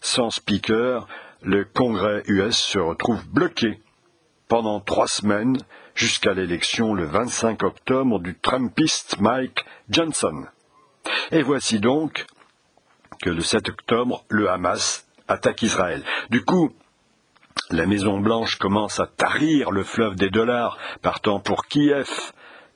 sans 0.00 0.30
speaker, 0.30 1.08
le 1.42 1.64
Congrès 1.64 2.22
US 2.28 2.56
se 2.56 2.78
retrouve 2.78 3.28
bloqué 3.28 3.80
pendant 4.46 4.78
trois 4.78 5.08
semaines 5.08 5.58
jusqu'à 5.98 6.32
l'élection 6.32 6.94
le 6.94 7.04
25 7.04 7.64
octobre 7.64 8.20
du 8.20 8.38
Trumpiste 8.38 9.18
Mike 9.18 9.64
Johnson. 9.90 10.46
Et 11.32 11.42
voici 11.42 11.80
donc 11.80 12.24
que 13.20 13.30
le 13.30 13.40
7 13.40 13.68
octobre, 13.68 14.24
le 14.28 14.48
Hamas 14.48 15.08
attaque 15.26 15.62
Israël. 15.62 16.04
Du 16.30 16.44
coup, 16.44 16.72
la 17.70 17.84
Maison 17.84 18.20
Blanche 18.20 18.56
commence 18.56 19.00
à 19.00 19.08
tarir 19.08 19.72
le 19.72 19.82
fleuve 19.82 20.14
des 20.14 20.30
dollars 20.30 20.78
partant 21.02 21.40
pour 21.40 21.66
Kiev, 21.66 22.08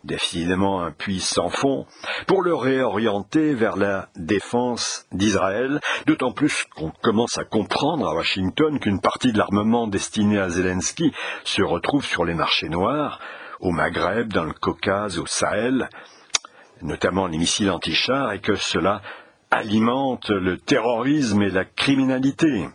décidément 0.04 0.82
un 0.82 0.90
puits 0.90 1.20
sans 1.20 1.48
fond, 1.48 1.86
pour 2.26 2.42
le 2.42 2.54
réorienter 2.54 3.54
vers 3.54 3.76
la 3.76 4.08
défense 4.16 5.06
d'Israël, 5.12 5.80
d'autant 6.06 6.32
plus 6.32 6.64
qu'on 6.74 6.92
commence 7.02 7.38
à 7.38 7.44
comprendre 7.44 8.08
à 8.08 8.14
Washington 8.14 8.78
qu'une 8.80 9.00
partie 9.00 9.32
de 9.32 9.38
l'armement 9.38 9.86
destiné 9.86 10.38
à 10.38 10.48
Zelensky 10.48 11.12
se 11.44 11.62
retrouve 11.62 12.04
sur 12.04 12.24
les 12.24 12.34
marchés 12.34 12.68
noirs, 12.68 13.20
au 13.60 13.70
Maghreb, 13.70 14.32
dans 14.32 14.44
le 14.44 14.52
Caucase, 14.52 15.18
au 15.18 15.26
Sahel, 15.26 15.88
notamment 16.82 17.28
les 17.28 17.38
missiles 17.38 17.70
anti-chars, 17.70 18.32
et 18.32 18.40
que 18.40 18.56
cela 18.56 19.02
alimente 19.50 20.30
le 20.30 20.58
terrorisme 20.58 21.42
et 21.42 21.50
la 21.50 21.64
criminalité. 21.64 22.68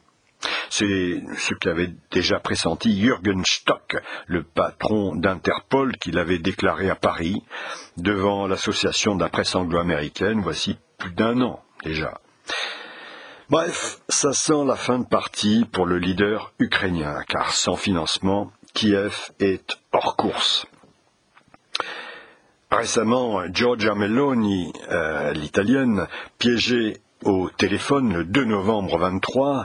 C'est 0.70 1.24
ce 1.38 1.54
qu'avait 1.56 1.94
déjà 2.12 2.40
pressenti 2.40 3.00
Jürgen 3.00 3.44
Stock, 3.46 3.98
le 4.28 4.44
patron 4.44 5.16
d'Interpol, 5.16 5.98
qui 5.98 6.12
l'avait 6.12 6.40
déclaré 6.40 6.90
à 6.90 6.96
Paris, 6.96 7.42
devant 7.98 8.48
l'association 8.48 9.16
de 9.16 9.24
la 9.24 9.30
presse 9.30 9.56
anglo-américaine, 9.56 10.42
voici 10.42 10.78
plus 10.98 11.12
d'un 11.12 11.42
an 11.42 11.64
déjà. 11.84 12.20
Bref, 13.50 14.00
ça 14.10 14.34
sent 14.34 14.66
la 14.66 14.76
fin 14.76 15.00
de 15.00 15.06
partie 15.06 15.66
pour 15.72 15.86
le 15.86 15.98
leader 15.98 16.52
ukrainien, 16.60 17.22
car 17.28 17.54
sans 17.54 17.78
financement, 17.78 18.52
Kiev 18.74 19.32
est 19.40 19.78
hors 19.94 20.18
course. 20.18 20.66
Récemment, 22.70 23.42
Giorgia 23.54 23.96
Meloni, 23.96 24.74
euh, 24.92 25.32
l'italienne, 25.32 26.08
piégée 26.38 26.98
au 27.24 27.50
téléphone 27.50 28.14
le 28.14 28.26
2 28.26 28.44
novembre 28.44 28.98
23, 28.98 29.60
euh, 29.60 29.64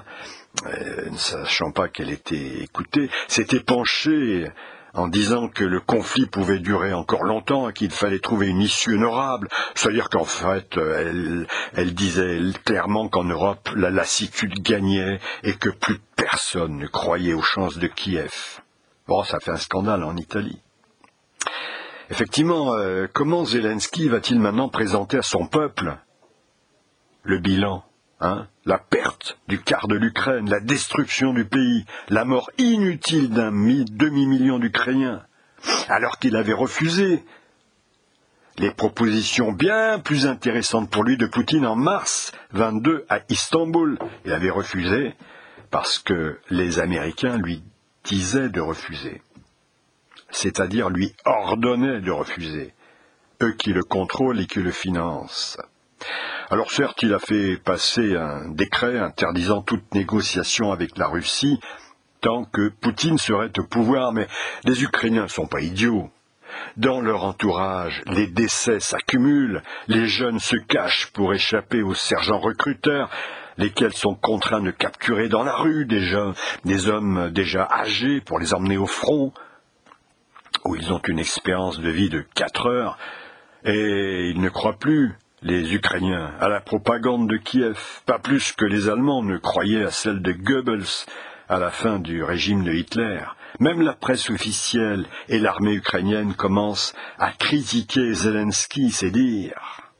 ne 0.64 1.16
sachant 1.16 1.70
pas 1.70 1.88
qu'elle 1.88 2.10
était 2.10 2.62
écoutée, 2.62 3.10
s'était 3.28 3.60
penchée 3.60 4.46
en 4.94 5.08
disant 5.08 5.48
que 5.48 5.64
le 5.64 5.80
conflit 5.80 6.26
pouvait 6.26 6.58
durer 6.58 6.92
encore 6.92 7.24
longtemps 7.24 7.68
et 7.68 7.72
qu'il 7.72 7.90
fallait 7.90 8.18
trouver 8.18 8.48
une 8.48 8.60
issue 8.60 8.94
honorable. 8.94 9.48
C'est-à-dire 9.74 10.10
qu'en 10.10 10.24
fait, 10.24 10.76
elle, 10.76 11.46
elle, 11.74 11.94
disait 11.94 12.40
clairement 12.64 13.08
qu'en 13.08 13.24
Europe, 13.24 13.70
la 13.74 13.90
lassitude 13.90 14.60
gagnait 14.60 15.18
et 15.42 15.54
que 15.54 15.70
plus 15.70 15.98
personne 16.16 16.76
ne 16.76 16.86
croyait 16.86 17.34
aux 17.34 17.42
chances 17.42 17.78
de 17.78 17.86
Kiev. 17.86 18.60
Bon, 19.08 19.22
ça 19.24 19.40
fait 19.40 19.50
un 19.50 19.56
scandale 19.56 20.04
en 20.04 20.16
Italie. 20.16 20.60
Effectivement, 22.10 22.74
euh, 22.74 23.06
comment 23.10 23.44
Zelensky 23.44 24.08
va-t-il 24.08 24.38
maintenant 24.38 24.68
présenter 24.68 25.16
à 25.16 25.22
son 25.22 25.46
peuple 25.46 25.96
le 27.22 27.38
bilan 27.38 27.84
Hein, 28.24 28.46
la 28.66 28.78
perte 28.78 29.36
du 29.48 29.60
quart 29.60 29.88
de 29.88 29.96
l'Ukraine, 29.96 30.48
la 30.48 30.60
destruction 30.60 31.32
du 31.32 31.44
pays, 31.44 31.84
la 32.08 32.24
mort 32.24 32.52
inutile 32.56 33.30
d'un 33.30 33.50
demi-million 33.50 34.60
d'Ukrainiens, 34.60 35.26
alors 35.88 36.20
qu'il 36.20 36.36
avait 36.36 36.52
refusé 36.52 37.24
les 38.58 38.70
propositions 38.70 39.50
bien 39.50 39.98
plus 39.98 40.26
intéressantes 40.28 40.88
pour 40.88 41.02
lui 41.02 41.16
de 41.16 41.26
Poutine 41.26 41.66
en 41.66 41.74
mars 41.74 42.30
22 42.52 43.06
à 43.08 43.22
Istanbul. 43.28 43.98
Il 44.24 44.32
avait 44.32 44.50
refusé 44.50 45.16
parce 45.72 45.98
que 45.98 46.38
les 46.48 46.78
Américains 46.78 47.38
lui 47.38 47.64
disaient 48.04 48.50
de 48.50 48.60
refuser, 48.60 49.20
c'est-à-dire 50.30 50.90
lui 50.90 51.12
ordonnaient 51.24 52.00
de 52.00 52.12
refuser, 52.12 52.72
eux 53.42 53.54
qui 53.54 53.72
le 53.72 53.82
contrôlent 53.82 54.38
et 54.38 54.46
qui 54.46 54.60
le 54.60 54.70
financent. 54.70 55.58
Alors 56.52 56.70
certes, 56.70 57.02
il 57.02 57.14
a 57.14 57.18
fait 57.18 57.56
passer 57.56 58.14
un 58.14 58.50
décret 58.50 58.98
interdisant 58.98 59.62
toute 59.62 59.94
négociation 59.94 60.70
avec 60.70 60.98
la 60.98 61.06
Russie 61.06 61.58
tant 62.20 62.44
que 62.44 62.68
Poutine 62.68 63.16
serait 63.16 63.58
au 63.58 63.64
pouvoir, 63.64 64.12
mais 64.12 64.26
les 64.64 64.82
Ukrainiens 64.84 65.22
ne 65.22 65.28
sont 65.28 65.46
pas 65.46 65.62
idiots. 65.62 66.10
Dans 66.76 67.00
leur 67.00 67.24
entourage, 67.24 68.02
les 68.04 68.26
décès 68.26 68.80
s'accumulent, 68.80 69.62
les 69.88 70.06
jeunes 70.06 70.40
se 70.40 70.56
cachent 70.56 71.10
pour 71.12 71.32
échapper 71.32 71.80
aux 71.80 71.94
sergents 71.94 72.40
recruteurs, 72.40 73.08
lesquels 73.56 73.94
sont 73.94 74.14
contraints 74.14 74.60
de 74.60 74.72
capturer 74.72 75.30
dans 75.30 75.44
la 75.44 75.56
rue 75.56 75.86
des, 75.86 76.00
jeunes, 76.00 76.34
des 76.66 76.86
hommes 76.86 77.30
déjà 77.30 77.66
âgés 77.66 78.20
pour 78.20 78.38
les 78.38 78.52
emmener 78.52 78.76
au 78.76 78.86
front, 78.86 79.32
où 80.66 80.76
ils 80.76 80.92
ont 80.92 81.00
une 81.08 81.18
expérience 81.18 81.80
de 81.80 81.88
vie 81.88 82.10
de 82.10 82.20
quatre 82.34 82.66
heures, 82.66 82.98
et 83.64 84.28
ils 84.28 84.40
ne 84.42 84.50
croient 84.50 84.78
plus, 84.78 85.16
les 85.42 85.74
Ukrainiens, 85.74 86.32
à 86.40 86.48
la 86.48 86.60
propagande 86.60 87.28
de 87.28 87.36
Kiev, 87.36 87.78
pas 88.06 88.18
plus 88.18 88.52
que 88.52 88.64
les 88.64 88.88
Allemands 88.88 89.22
ne 89.22 89.38
croyaient 89.38 89.84
à 89.84 89.90
celle 89.90 90.22
de 90.22 90.32
Goebbels 90.32 91.06
à 91.48 91.58
la 91.58 91.70
fin 91.70 91.98
du 91.98 92.22
régime 92.22 92.64
de 92.64 92.72
Hitler. 92.72 93.20
Même 93.60 93.82
la 93.82 93.92
presse 93.92 94.30
officielle 94.30 95.06
et 95.28 95.38
l'armée 95.38 95.74
ukrainienne 95.74 96.34
commencent 96.34 96.94
à 97.18 97.32
critiquer 97.32 98.14
Zelensky, 98.14 98.90
c'est 98.90 99.10
dire. 99.10 99.92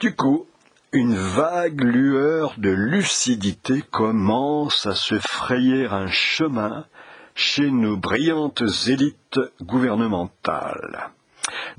Du 0.00 0.14
coup, 0.14 0.46
une 0.92 1.16
vague 1.16 1.82
lueur 1.82 2.54
de 2.56 2.70
lucidité 2.70 3.82
commence 3.90 4.86
à 4.86 4.94
se 4.94 5.18
frayer 5.18 5.86
un 5.86 6.06
chemin 6.06 6.86
chez 7.34 7.70
nos 7.70 7.96
brillantes 7.96 8.62
élites 8.86 9.40
gouvernementales. 9.60 11.10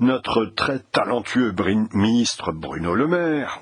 Notre 0.00 0.46
très 0.46 0.78
talentueux 0.78 1.54
ministre 1.92 2.52
Bruno 2.52 2.94
Le 2.94 3.06
Maire 3.06 3.60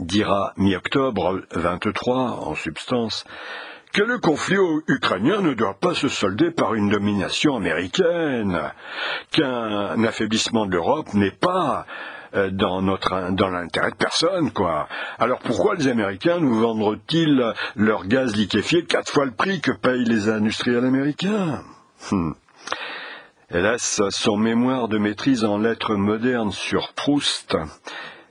dira 0.00 0.52
mi-octobre 0.56 1.42
23 1.52 2.16
en 2.48 2.54
substance 2.54 3.24
que 3.92 4.02
le 4.02 4.18
conflit 4.18 4.58
ukrainien 4.88 5.40
ne 5.40 5.54
doit 5.54 5.78
pas 5.80 5.94
se 5.94 6.08
solder 6.08 6.50
par 6.50 6.74
une 6.74 6.90
domination 6.90 7.54
américaine, 7.54 8.72
qu'un 9.30 10.02
affaiblissement 10.02 10.66
de 10.66 10.72
l'Europe 10.72 11.14
n'est 11.14 11.30
pas 11.30 11.86
euh, 12.34 12.50
dans 12.50 12.80
l'intérêt 12.80 13.92
de 13.92 13.96
personne, 13.96 14.50
quoi. 14.50 14.88
Alors 15.20 15.38
pourquoi 15.38 15.76
les 15.76 15.86
Américains 15.86 16.40
nous 16.40 16.54
vendront-ils 16.54 17.54
leur 17.76 18.06
gaz 18.06 18.34
liquéfié 18.34 18.84
quatre 18.84 19.12
fois 19.12 19.26
le 19.26 19.30
prix 19.30 19.60
que 19.60 19.70
payent 19.70 20.04
les 20.04 20.28
industriels 20.28 20.84
américains? 20.84 21.62
Hmm. 22.10 22.32
Hélas, 23.50 24.00
son 24.08 24.38
mémoire 24.38 24.88
de 24.88 24.96
maîtrise 24.96 25.44
en 25.44 25.58
lettres 25.58 25.96
modernes 25.96 26.50
sur 26.50 26.94
Proust 26.94 27.54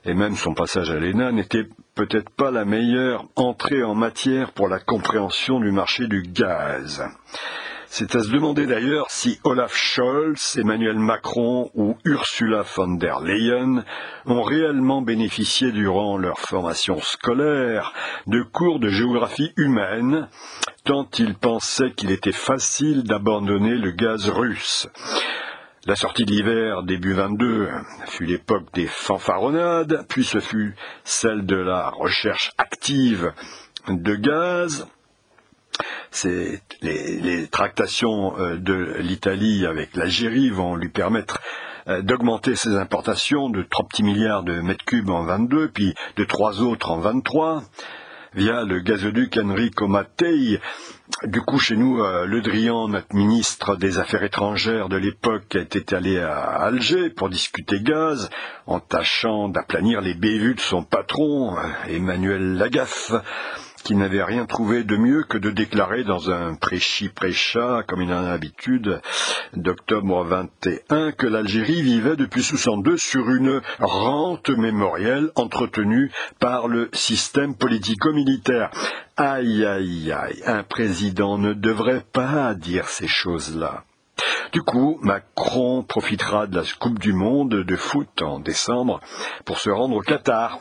et 0.04 0.12
même 0.12 0.34
son 0.34 0.54
passage 0.54 0.90
à 0.90 0.98
l'ENA 0.98 1.30
n'était 1.30 1.68
peut-être 1.94 2.30
pas 2.30 2.50
la 2.50 2.64
meilleure 2.64 3.24
entrée 3.36 3.84
en 3.84 3.94
matière 3.94 4.52
pour 4.52 4.68
la 4.68 4.80
compréhension 4.80 5.60
du 5.60 5.70
marché 5.70 6.08
du 6.08 6.22
gaz. 6.22 7.04
C'est 7.96 8.16
à 8.16 8.24
se 8.24 8.28
demander 8.28 8.66
d'ailleurs 8.66 9.06
si 9.08 9.38
Olaf 9.44 9.72
Scholz, 9.72 10.58
Emmanuel 10.58 10.98
Macron 10.98 11.70
ou 11.74 11.96
Ursula 12.04 12.64
von 12.74 12.96
der 12.96 13.20
Leyen 13.20 13.84
ont 14.26 14.42
réellement 14.42 15.00
bénéficié 15.00 15.70
durant 15.70 16.18
leur 16.18 16.40
formation 16.40 17.00
scolaire 17.00 17.92
de 18.26 18.42
cours 18.42 18.80
de 18.80 18.88
géographie 18.88 19.52
humaine, 19.56 20.28
tant 20.82 21.08
ils 21.20 21.36
pensaient 21.36 21.92
qu'il 21.92 22.10
était 22.10 22.32
facile 22.32 23.04
d'abandonner 23.04 23.76
le 23.76 23.92
gaz 23.92 24.28
russe. 24.28 24.88
La 25.86 25.94
sortie 25.94 26.24
de 26.24 26.32
l'hiver 26.32 26.82
début 26.82 27.12
22 27.12 27.68
fut 28.06 28.24
l'époque 28.24 28.74
des 28.74 28.88
fanfaronnades, 28.88 30.04
puis 30.08 30.24
ce 30.24 30.40
fut 30.40 30.74
celle 31.04 31.46
de 31.46 31.54
la 31.54 31.90
recherche 31.90 32.50
active 32.58 33.32
de 33.86 34.16
gaz, 34.16 34.88
les, 36.82 37.48
tractations 37.48 38.38
euh, 38.38 38.56
de 38.56 38.96
l'Italie 39.00 39.66
avec 39.66 39.96
l'Algérie 39.96 40.50
vont 40.50 40.76
lui 40.76 40.88
permettre 40.88 41.40
euh, 41.88 42.02
d'augmenter 42.02 42.56
ses 42.56 42.76
importations 42.76 43.50
de 43.50 43.62
3 43.62 43.86
petits 43.88 44.02
milliards 44.02 44.42
de 44.42 44.60
mètres 44.60 44.84
cubes 44.84 45.10
en 45.10 45.24
22, 45.24 45.68
puis 45.68 45.94
de 46.16 46.24
trois 46.24 46.62
autres 46.62 46.90
en 46.90 46.98
23 46.98 47.62
via 48.34 48.64
le 48.64 48.80
gazoduc 48.80 49.36
Enrico 49.36 49.86
Mattei. 49.86 50.60
Du 51.24 51.40
coup, 51.42 51.58
chez 51.58 51.76
nous, 51.76 52.00
euh, 52.00 52.26
Le 52.26 52.40
Drian, 52.40 52.88
notre 52.88 53.14
ministre 53.14 53.76
des 53.76 53.98
Affaires 53.98 54.24
étrangères 54.24 54.88
de 54.88 54.96
l'époque, 54.96 55.54
était 55.54 55.94
allé 55.94 56.18
à 56.18 56.40
Alger 56.40 57.10
pour 57.10 57.28
discuter 57.28 57.80
gaz, 57.80 58.30
en 58.66 58.80
tâchant 58.80 59.48
d'aplanir 59.48 60.00
les 60.00 60.14
bévues 60.14 60.54
de 60.54 60.60
son 60.60 60.82
patron, 60.82 61.54
Emmanuel 61.88 62.54
Lagaffe 62.54 63.12
qui 63.84 63.94
n'avait 63.94 64.24
rien 64.24 64.46
trouvé 64.46 64.82
de 64.82 64.96
mieux 64.96 65.22
que 65.22 65.36
de 65.36 65.50
déclarer 65.50 66.04
dans 66.04 66.30
un 66.30 66.54
préchi-précha, 66.54 67.84
comme 67.86 68.00
il 68.00 68.12
en 68.12 68.24
a 68.24 68.30
l'habitude, 68.30 69.00
d'octobre 69.52 70.24
21, 70.24 71.12
que 71.12 71.26
l'Algérie 71.26 71.82
vivait 71.82 72.16
depuis 72.16 72.42
62 72.42 72.96
sur 72.96 73.28
une 73.30 73.60
rente 73.78 74.48
mémorielle 74.48 75.30
entretenue 75.36 76.10
par 76.40 76.66
le 76.66 76.88
système 76.94 77.54
politico-militaire. 77.54 78.70
Aïe, 79.18 79.64
aïe, 79.64 80.10
aïe, 80.10 80.42
un 80.46 80.62
président 80.62 81.36
ne 81.36 81.52
devrait 81.52 82.04
pas 82.12 82.54
dire 82.54 82.88
ces 82.88 83.06
choses-là. 83.06 83.84
Du 84.52 84.62
coup, 84.62 84.98
Macron 85.02 85.82
profitera 85.82 86.46
de 86.46 86.56
la 86.56 86.62
Coupe 86.78 86.98
du 86.98 87.12
Monde 87.12 87.50
de 87.50 87.76
foot 87.76 88.22
en 88.22 88.40
décembre 88.40 89.00
pour 89.44 89.58
se 89.58 89.68
rendre 89.68 89.96
au 89.96 90.00
Qatar 90.00 90.60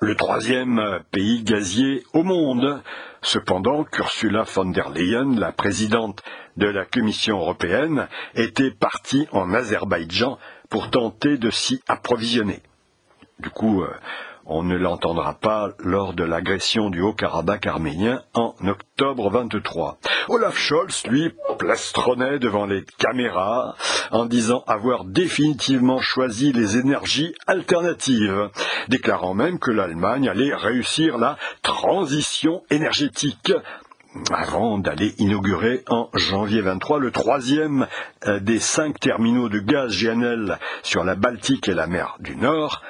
le 0.00 0.16
troisième 0.16 1.00
pays 1.10 1.42
gazier 1.42 2.04
au 2.12 2.22
monde. 2.22 2.82
Cependant, 3.22 3.84
qu'Ursula 3.84 4.42
von 4.42 4.66
der 4.66 4.90
Leyen, 4.90 5.38
la 5.38 5.52
présidente 5.52 6.22
de 6.56 6.66
la 6.66 6.84
Commission 6.84 7.38
européenne, 7.38 8.08
était 8.34 8.70
partie 8.70 9.26
en 9.32 9.52
Azerbaïdjan 9.54 10.38
pour 10.68 10.90
tenter 10.90 11.38
de 11.38 11.50
s'y 11.50 11.80
approvisionner. 11.88 12.60
Du 13.38 13.50
coup, 13.50 13.82
euh, 13.82 13.90
on 14.46 14.62
ne 14.62 14.76
l'entendra 14.76 15.34
pas 15.34 15.70
lors 15.78 16.12
de 16.12 16.24
l'agression 16.24 16.90
du 16.90 17.00
Haut-Karabakh 17.00 17.66
arménien 17.66 18.22
en 18.34 18.54
octobre 18.66 19.30
23. 19.30 19.98
Olaf 20.28 20.56
Scholz, 20.56 21.06
lui, 21.06 21.32
plastronnait 21.58 22.38
devant 22.38 22.66
les 22.66 22.84
caméras 22.98 23.74
en 24.10 24.26
disant 24.26 24.62
avoir 24.66 25.04
définitivement 25.04 26.00
choisi 26.00 26.52
les 26.52 26.76
énergies 26.76 27.34
alternatives, 27.46 28.50
déclarant 28.88 29.34
même 29.34 29.58
que 29.58 29.70
l'Allemagne 29.70 30.28
allait 30.28 30.54
réussir 30.54 31.18
la 31.18 31.36
transition 31.62 32.62
énergétique 32.70 33.52
avant 34.32 34.78
d'aller 34.78 35.14
inaugurer 35.18 35.82
en 35.88 36.08
janvier 36.14 36.60
23 36.60 37.00
le 37.00 37.10
troisième 37.10 37.86
euh, 38.26 38.38
des 38.38 38.60
cinq 38.60 39.00
terminaux 39.00 39.48
de 39.48 39.58
gaz 39.58 39.92
GNL 39.92 40.58
sur 40.82 41.04
la 41.04 41.16
Baltique 41.16 41.68
et 41.68 41.74
la 41.74 41.86
mer 41.86 42.16
du 42.20 42.36
Nord, 42.36 42.82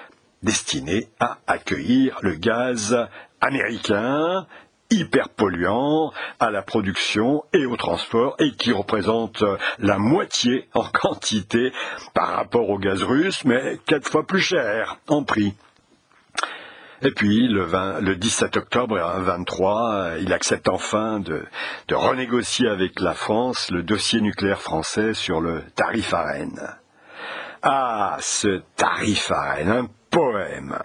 destiné 0.45 1.09
à 1.19 1.39
accueillir 1.47 2.19
le 2.23 2.35
gaz 2.35 2.97
américain 3.41 4.47
hyper 4.91 5.29
polluant 5.31 6.13
à 6.39 6.51
la 6.51 6.63
production 6.63 7.45
et 7.53 7.67
au 7.67 7.77
transport 7.77 8.37
et 8.39 8.53
qui 8.53 8.73
représente 8.73 9.43
la 9.79 9.99
moitié 9.99 10.69
en 10.75 10.85
quantité 10.85 11.73
par 12.15 12.29
rapport 12.29 12.71
au 12.71 12.79
gaz 12.79 13.03
russe, 13.03 13.45
mais 13.45 13.79
quatre 13.87 14.09
fois 14.09 14.25
plus 14.25 14.41
cher 14.41 14.99
en 15.09 15.25
prix. 15.25 15.55
Et 17.03 17.11
puis, 17.11 17.49
le, 17.49 17.65
20, 17.65 18.01
le 18.01 18.17
17 18.17 18.57
octobre 18.57 18.99
23, 18.99 20.13
il 20.21 20.33
accepte 20.33 20.71
enfin 20.71 21.21
de, 21.21 21.45
renégocier 21.93 22.67
avec 22.69 22.99
la 23.01 23.13
France 23.13 23.71
le 23.71 23.83
dossier 23.83 24.23
nucléaire 24.23 24.61
français 24.61 25.13
sur 25.13 25.43
le 25.43 25.63
tarif 25.75 26.15
à 26.15 26.23
Rennes. 26.23 26.79
Ah, 27.63 28.17
ce 28.21 28.63
tarif 28.77 29.31
à 29.31 29.55
Rennes, 29.55 29.89
poème. 30.15 30.79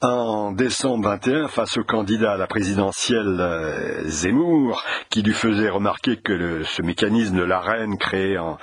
En 0.00 0.52
décembre 0.52 1.10
21, 1.10 1.48
face 1.48 1.76
au 1.76 1.84
candidat 1.84 2.32
à 2.32 2.36
la 2.38 2.46
présidentielle 2.46 3.36
euh, 3.40 4.04
Zemmour, 4.06 4.82
qui 5.10 5.20
lui 5.20 5.34
faisait 5.34 5.68
remarquer 5.68 6.16
que 6.16 6.62
ce 6.62 6.80
mécanisme 6.80 7.36
de 7.36 7.42
l'arène 7.42 7.98
créé 7.98 8.38
en, 8.38 8.56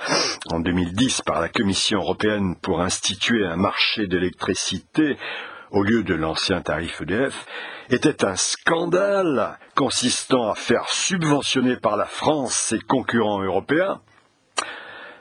en 0.50 0.58
2010 0.58 1.22
par 1.22 1.40
la 1.40 1.48
Commission 1.48 2.00
européenne 2.00 2.56
pour 2.60 2.80
instituer 2.80 3.46
un 3.46 3.56
marché 3.56 4.08
d'électricité 4.08 5.16
au 5.70 5.84
lieu 5.84 6.02
de 6.02 6.14
l'ancien 6.14 6.62
tarif 6.62 7.02
EDF, 7.02 7.46
était 7.88 8.24
un 8.24 8.34
scandale 8.34 9.56
consistant 9.76 10.50
à 10.50 10.56
faire 10.56 10.88
subventionner 10.88 11.76
par 11.76 11.96
la 11.96 12.06
France 12.06 12.54
ses 12.54 12.80
concurrents 12.80 13.42
européens, 13.42 14.00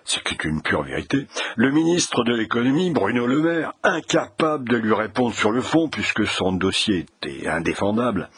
ce 0.06 0.20
qui 0.20 0.36
est 0.36 0.44
une 0.46 0.62
pure 0.62 0.84
vérité, 0.84 1.28
le 1.56 1.72
ministre 1.72 2.24
de 2.24 2.34
l'économie, 2.34 2.91
Bruno 2.91 3.26
Le 3.26 3.41
Maire, 3.41 3.74
incapable 3.84 4.70
de 4.70 4.78
lui 4.78 4.94
répondre 4.94 5.34
sur 5.34 5.52
le 5.52 5.62
fond 5.62 5.89
puisque 5.89 6.26
son 6.28 6.54
dossier 6.54 7.00
était 7.00 7.48
indéfendable, 7.48 8.30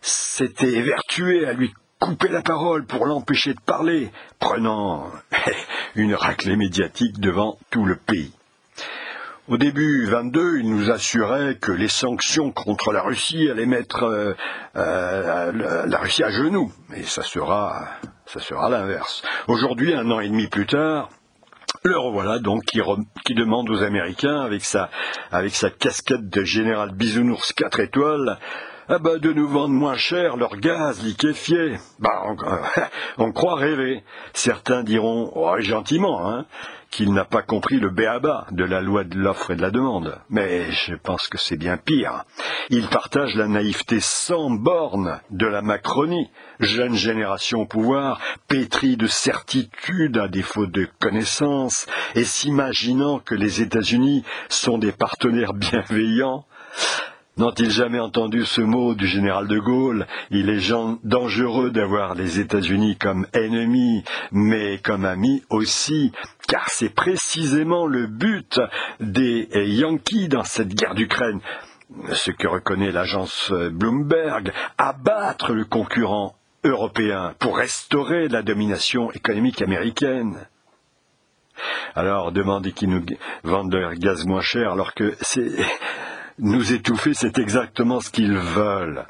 s'était 0.00 0.72
évertué 0.72 1.46
à 1.46 1.52
lui 1.52 1.72
couper 2.00 2.28
la 2.28 2.42
parole 2.42 2.86
pour 2.86 3.06
l'empêcher 3.06 3.54
de 3.54 3.60
parler, 3.60 4.10
prenant 4.38 5.06
une 5.94 6.14
raclée 6.14 6.56
médiatique 6.56 7.20
devant 7.20 7.58
tout 7.70 7.84
le 7.84 7.96
pays. 7.96 8.32
Au 9.48 9.58
début 9.58 10.06
22, 10.06 10.58
il 10.60 10.70
nous 10.70 10.90
assurait 10.90 11.56
que 11.56 11.72
les 11.72 11.88
sanctions 11.88 12.52
contre 12.52 12.92
la 12.92 13.02
Russie 13.02 13.48
allaient 13.50 13.66
mettre 13.66 14.04
euh, 14.04 14.32
euh, 14.76 15.86
la 15.86 15.98
Russie 15.98 16.22
à 16.22 16.30
genoux, 16.30 16.72
mais 16.88 17.02
ça 17.02 17.22
sera 17.22 17.88
ça 18.32 18.40
sera 18.40 18.70
l'inverse. 18.70 19.22
Aujourd'hui, 19.48 19.92
un 19.92 20.08
an 20.10 20.20
et 20.20 20.28
demi 20.28 20.46
plus 20.46 20.66
tard, 20.66 21.08
Le 21.82 21.98
revoilà 21.98 22.38
donc 22.38 22.64
qui, 22.64 23.34
demande 23.34 23.70
aux 23.70 23.82
Américains, 23.82 24.40
avec 24.40 24.62
sa, 24.62 25.70
casquette 25.70 26.28
de 26.28 26.44
général 26.44 26.92
bisounours 26.92 27.52
4 27.52 27.80
étoiles, 27.80 28.38
ah 28.88 28.98
bah 28.98 29.18
de 29.18 29.32
nous 29.32 29.48
vendre 29.48 29.74
moins 29.74 29.96
cher 29.96 30.36
leur 30.36 30.56
gaz 30.56 31.02
liquéfié. 31.02 31.78
Bah 31.98 32.22
on, 32.26 32.36
on 33.24 33.32
croit 33.32 33.54
rêver. 33.54 34.04
Certains 34.32 34.82
diront, 34.82 35.32
oh, 35.34 35.56
gentiment, 35.60 36.28
hein, 36.28 36.46
qu'il 36.90 37.12
n'a 37.12 37.24
pas 37.24 37.42
compris 37.42 37.78
le 37.78 37.90
béaba 37.90 38.46
de 38.50 38.64
la 38.64 38.80
loi 38.80 39.04
de 39.04 39.16
l'offre 39.16 39.52
et 39.52 39.56
de 39.56 39.62
la 39.62 39.70
demande. 39.70 40.18
Mais 40.28 40.70
je 40.70 40.94
pense 40.94 41.28
que 41.28 41.38
c'est 41.38 41.56
bien 41.56 41.76
pire. 41.76 42.24
Il 42.68 42.88
partage 42.88 43.36
la 43.36 43.46
naïveté 43.46 44.00
sans 44.00 44.50
borne 44.50 45.20
de 45.30 45.46
la 45.46 45.62
Macronie, 45.62 46.30
jeune 46.58 46.94
génération 46.94 47.60
au 47.60 47.66
pouvoir, 47.66 48.20
pétrie 48.48 48.96
de 48.96 49.06
certitude 49.06 50.18
à 50.18 50.28
défaut 50.28 50.66
de 50.66 50.88
connaissances, 50.98 51.86
et 52.14 52.24
s'imaginant 52.24 53.20
que 53.20 53.34
les 53.34 53.62
États-Unis 53.62 54.24
sont 54.48 54.78
des 54.78 54.92
partenaires 54.92 55.54
bienveillants. 55.54 56.44
N'ont-ils 57.40 57.70
jamais 57.70 57.98
entendu 57.98 58.44
ce 58.44 58.60
mot 58.60 58.94
du 58.94 59.06
général 59.06 59.48
de 59.48 59.58
Gaulle 59.58 60.06
Il 60.30 60.50
est 60.50 60.74
dangereux 61.04 61.70
d'avoir 61.70 62.14
les 62.14 62.38
États-Unis 62.38 62.98
comme 62.98 63.26
ennemis, 63.32 64.04
mais 64.30 64.76
comme 64.76 65.06
amis 65.06 65.42
aussi, 65.48 66.12
car 66.46 66.68
c'est 66.68 66.94
précisément 66.94 67.86
le 67.86 68.08
but 68.08 68.60
des 69.00 69.48
Yankees 69.54 70.28
dans 70.28 70.44
cette 70.44 70.74
guerre 70.74 70.94
d'Ukraine. 70.94 71.40
Ce 72.12 72.30
que 72.30 72.46
reconnaît 72.46 72.92
l'agence 72.92 73.50
Bloomberg, 73.50 74.52
abattre 74.76 75.54
le 75.54 75.64
concurrent 75.64 76.36
européen 76.62 77.32
pour 77.38 77.56
restaurer 77.56 78.28
la 78.28 78.42
domination 78.42 79.12
économique 79.12 79.62
américaine. 79.62 80.46
Alors, 81.94 82.32
demandez 82.32 82.72
qu'ils 82.72 82.90
nous 82.90 83.02
vendent 83.44 83.74
leur 83.74 83.94
gaz 83.94 84.26
moins 84.26 84.42
cher 84.42 84.72
alors 84.72 84.92
que 84.92 85.14
c'est 85.22 85.48
nous 86.40 86.72
étouffer, 86.72 87.14
c'est 87.14 87.38
exactement 87.38 88.00
ce 88.00 88.10
qu'ils 88.10 88.36
veulent. 88.36 89.04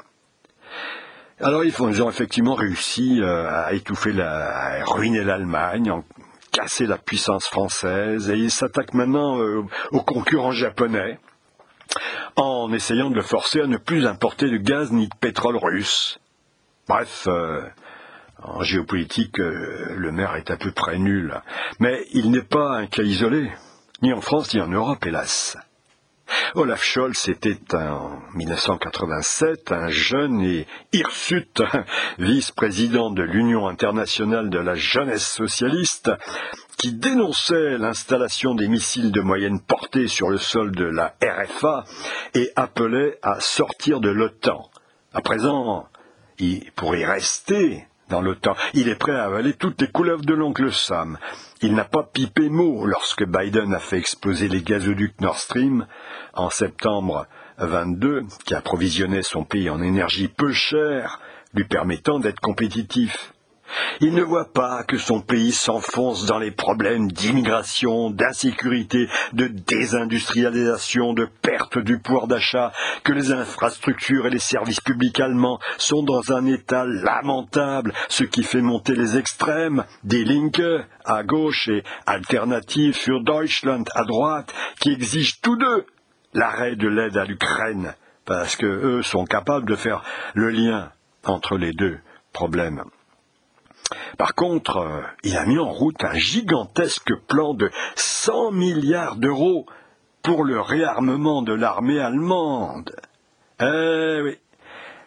Alors 1.39 1.63
ils, 1.63 2.03
ont 2.03 2.09
effectivement 2.09 2.53
réussi 2.53 3.19
euh, 3.21 3.49
à 3.49 3.73
étouffer, 3.73 4.19
à 4.21 4.83
ruiner 4.85 5.23
l'Allemagne, 5.23 5.89
en 5.89 6.03
casser 6.51 6.85
la 6.85 6.97
puissance 6.97 7.47
française, 7.47 8.29
et 8.29 8.35
ils 8.35 8.51
s'attaquent 8.51 8.93
maintenant 8.93 9.39
euh, 9.39 9.63
aux 9.91 10.01
concurrents 10.01 10.51
japonais, 10.51 11.17
en 12.35 12.71
essayant 12.73 13.09
de 13.09 13.15
le 13.15 13.23
forcer 13.23 13.61
à 13.61 13.67
ne 13.67 13.77
plus 13.77 14.05
importer 14.05 14.49
de 14.49 14.57
gaz 14.57 14.91
ni 14.91 15.07
de 15.07 15.15
pétrole 15.19 15.57
russe. 15.57 16.19
Bref, 16.87 17.23
euh, 17.27 17.61
en 18.43 18.61
géopolitique, 18.61 19.37
le 19.37 20.11
maire 20.11 20.35
est 20.35 20.51
à 20.51 20.57
peu 20.57 20.71
près 20.71 20.97
nul. 20.97 21.41
Mais 21.79 22.05
il 22.11 22.31
n'est 22.31 22.41
pas 22.41 22.77
un 22.77 22.87
cas 22.87 23.03
isolé, 23.03 23.51
ni 24.01 24.13
en 24.13 24.21
France 24.21 24.53
ni 24.53 24.61
en 24.61 24.67
Europe, 24.67 25.05
hélas. 25.05 25.57
Olaf 26.55 26.83
Scholz 26.83 27.29
était 27.29 27.57
en 27.73 28.19
1987 28.35 29.71
un 29.71 29.89
jeune 29.89 30.41
et 30.41 30.67
hirsute 30.93 31.61
vice-président 32.19 33.09
de 33.09 33.23
l'Union 33.23 33.67
internationale 33.67 34.49
de 34.49 34.59
la 34.59 34.75
jeunesse 34.75 35.27
socialiste 35.27 36.11
qui 36.77 36.93
dénonçait 36.93 37.77
l'installation 37.77 38.55
des 38.55 38.67
missiles 38.67 39.11
de 39.11 39.21
moyenne 39.21 39.59
portée 39.59 40.07
sur 40.07 40.29
le 40.29 40.37
sol 40.37 40.71
de 40.71 40.85
la 40.85 41.15
RFA 41.23 41.85
et 42.33 42.51
appelait 42.55 43.19
à 43.21 43.39
sortir 43.39 43.99
de 43.99 44.09
l'OTAN. 44.09 44.69
À 45.13 45.21
présent, 45.21 45.87
pour 46.75 46.95
y 46.95 47.05
rester 47.05 47.85
dans 48.09 48.21
l'OTAN, 48.21 48.55
il 48.73 48.89
est 48.89 48.95
prêt 48.95 49.15
à 49.15 49.25
avaler 49.25 49.53
toutes 49.53 49.79
les 49.81 49.89
couleuvres 49.89 50.25
de 50.25 50.33
l'oncle 50.33 50.71
Sam. 50.71 51.17
Il 51.63 51.75
n'a 51.75 51.85
pas 51.85 52.01
pipé 52.01 52.49
mot 52.49 52.87
lorsque 52.87 53.23
Biden 53.23 53.75
a 53.75 53.79
fait 53.79 53.99
exploser 53.99 54.47
les 54.47 54.63
gazoducs 54.63 55.21
Nord 55.21 55.37
Stream 55.37 55.85
en 56.33 56.49
septembre 56.49 57.27
22, 57.59 58.23
qui 58.45 58.55
approvisionnait 58.55 59.21
son 59.21 59.43
pays 59.43 59.69
en 59.69 59.79
énergie 59.79 60.27
peu 60.27 60.51
chère, 60.51 61.19
lui 61.53 61.65
permettant 61.65 62.17
d'être 62.17 62.39
compétitif. 62.39 63.33
Il 63.99 64.13
ne 64.13 64.23
voit 64.23 64.51
pas 64.51 64.83
que 64.83 64.97
son 64.97 65.21
pays 65.21 65.51
s'enfonce 65.51 66.25
dans 66.25 66.39
les 66.39 66.51
problèmes 66.51 67.11
d'immigration, 67.11 68.09
d'insécurité, 68.09 69.07
de 69.33 69.47
désindustrialisation, 69.47 71.13
de 71.13 71.27
perte 71.41 71.77
du 71.77 71.99
pouvoir 71.99 72.27
d'achat, 72.27 72.71
que 73.03 73.13
les 73.13 73.31
infrastructures 73.31 74.27
et 74.27 74.31
les 74.31 74.39
services 74.39 74.81
publics 74.81 75.19
allemands 75.19 75.59
sont 75.77 76.03
dans 76.03 76.31
un 76.31 76.45
état 76.45 76.85
lamentable, 76.85 77.93
ce 78.09 78.23
qui 78.23 78.43
fait 78.43 78.61
monter 78.61 78.95
les 78.95 79.17
extrêmes, 79.17 79.85
des 80.03 80.23
Linke 80.23 80.85
à 81.05 81.23
gauche 81.23 81.67
et 81.67 81.83
Alternative 82.05 82.93
für 82.95 83.21
Deutschland 83.21 83.85
à 83.95 84.03
droite, 84.03 84.53
qui 84.79 84.91
exigent 84.91 85.39
tous 85.41 85.57
deux 85.57 85.85
l'arrêt 86.33 86.75
de 86.75 86.87
l'aide 86.87 87.17
à 87.17 87.25
l'Ukraine, 87.25 87.95
parce 88.25 88.55
que 88.55 88.65
eux 88.65 89.01
sont 89.01 89.25
capables 89.25 89.67
de 89.67 89.75
faire 89.75 90.03
le 90.33 90.49
lien 90.49 90.91
entre 91.25 91.57
les 91.57 91.73
deux 91.73 91.99
problèmes. 92.33 92.83
Par 94.17 94.35
contre, 94.35 94.77
euh, 94.77 95.01
il 95.23 95.37
a 95.37 95.45
mis 95.45 95.59
en 95.59 95.69
route 95.69 96.03
un 96.03 96.13
gigantesque 96.13 97.13
plan 97.27 97.53
de 97.53 97.69
100 97.95 98.51
milliards 98.51 99.15
d'euros 99.15 99.65
pour 100.21 100.43
le 100.43 100.59
réarmement 100.59 101.41
de 101.41 101.53
l'armée 101.53 101.99
allemande. 101.99 102.95
Eh 103.59 104.21
oui, 104.23 104.37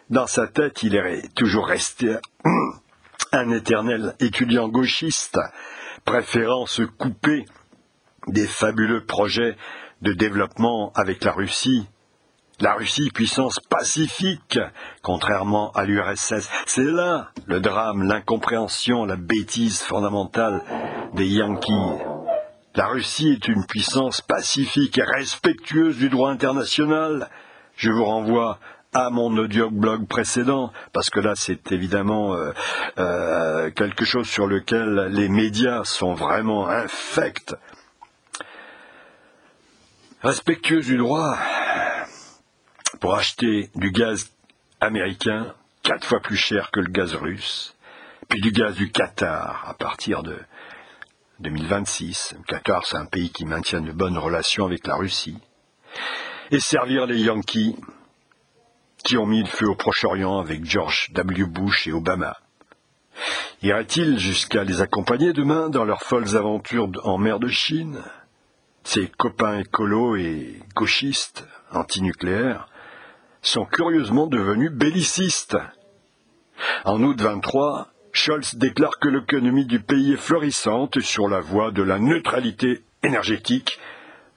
dans 0.09 0.27
sa 0.27 0.47
tête, 0.47 0.83
il 0.83 0.95
est 0.95 1.33
toujours 1.33 1.67
resté 1.67 2.17
un 3.31 3.49
éternel 3.51 4.15
étudiant 4.19 4.69
gauchiste, 4.69 5.39
préférant 6.03 6.65
se 6.65 6.83
couper 6.83 7.45
des 8.27 8.47
fabuleux 8.47 9.05
projets 9.05 9.55
de 10.01 10.13
développement 10.13 10.91
avec 10.95 11.23
la 11.23 11.31
Russie. 11.31 11.87
La 12.61 12.73
Russie, 12.75 13.11
puissance 13.13 13.59
pacifique, 13.59 14.59
contrairement 15.01 15.71
à 15.73 15.83
l'URSS, 15.83 16.49
c'est 16.65 16.83
là 16.83 17.31
le 17.47 17.59
drame, 17.59 18.03
l'incompréhension, 18.03 19.05
la 19.05 19.17
bêtise 19.17 19.81
fondamentale 19.81 20.61
des 21.13 21.27
Yankees. 21.27 21.99
La 22.75 22.87
Russie 22.87 23.33
est 23.33 23.49
une 23.49 23.65
puissance 23.65 24.21
pacifique 24.21 24.97
et 24.97 25.03
respectueuse 25.03 25.97
du 25.97 26.09
droit 26.09 26.29
international. 26.29 27.29
Je 27.75 27.91
vous 27.91 28.05
renvoie 28.05 28.59
à 28.93 29.09
mon 29.09 29.35
audio-blog 29.35 30.07
précédent, 30.07 30.71
parce 30.93 31.09
que 31.09 31.19
là 31.19 31.33
c'est 31.35 31.73
évidemment 31.73 32.35
euh, 32.35 32.53
euh, 32.97 33.69
quelque 33.71 34.05
chose 34.05 34.29
sur 34.29 34.47
lequel 34.47 35.09
les 35.11 35.27
médias 35.27 35.83
sont 35.83 36.13
vraiment 36.13 36.69
infects 36.69 37.53
respectueuse 40.21 40.85
du 40.85 40.97
droit 40.97 41.37
pour 42.99 43.15
acheter 43.15 43.69
du 43.75 43.91
gaz 43.91 44.31
américain 44.81 45.53
quatre 45.83 46.07
fois 46.07 46.19
plus 46.19 46.37
cher 46.37 46.71
que 46.71 46.79
le 46.79 46.91
gaz 46.91 47.13
russe, 47.15 47.75
puis 48.27 48.41
du 48.41 48.51
gaz 48.51 48.75
du 48.75 48.91
Qatar 48.91 49.65
à 49.67 49.73
partir 49.73 50.23
de 50.23 50.37
2026. 51.39 52.35
Le 52.37 52.43
Qatar, 52.43 52.85
c'est 52.85 52.97
un 52.97 53.05
pays 53.05 53.29
qui 53.29 53.45
maintient 53.45 53.81
de 53.81 53.91
bonnes 53.91 54.17
relations 54.17 54.65
avec 54.65 54.87
la 54.87 54.95
Russie. 54.95 55.37
Et 56.51 56.59
servir 56.59 57.05
les 57.05 57.19
Yankees 57.19 57.75
qui 59.03 59.17
ont 59.17 59.25
mis 59.25 59.41
le 59.41 59.47
feu 59.47 59.69
au 59.69 59.75
Proche-Orient 59.75 60.39
avec 60.39 60.65
George 60.65 61.09
W. 61.13 61.45
Bush 61.45 61.87
et 61.87 61.91
Obama. 61.91 62.37
Irait-il 63.61 64.19
jusqu'à 64.19 64.63
les 64.63 64.81
accompagner 64.81 65.33
demain 65.33 65.69
dans 65.69 65.85
leurs 65.85 66.03
folles 66.03 66.35
aventures 66.35 66.89
en 67.03 67.17
mer 67.17 67.39
de 67.39 67.47
Chine? 67.47 68.01
Ses 68.83 69.07
copains 69.07 69.59
écolos 69.59 70.15
et 70.15 70.59
gauchistes, 70.75 71.47
antinucléaires, 71.71 72.67
sont 73.45 73.65
curieusement 73.65 74.27
devenus 74.27 74.71
bellicistes. 74.71 75.57
En 76.83 77.01
août 77.03 77.21
23, 77.21 77.89
Scholz 78.11 78.55
déclare 78.55 78.97
que 78.99 79.09
l'économie 79.09 79.65
du 79.65 79.79
pays 79.79 80.13
est 80.13 80.17
florissante 80.17 80.99
sur 80.99 81.27
la 81.27 81.41
voie 81.41 81.71
de 81.71 81.83
la 81.83 81.99
neutralité 81.99 82.83
énergétique, 83.03 83.79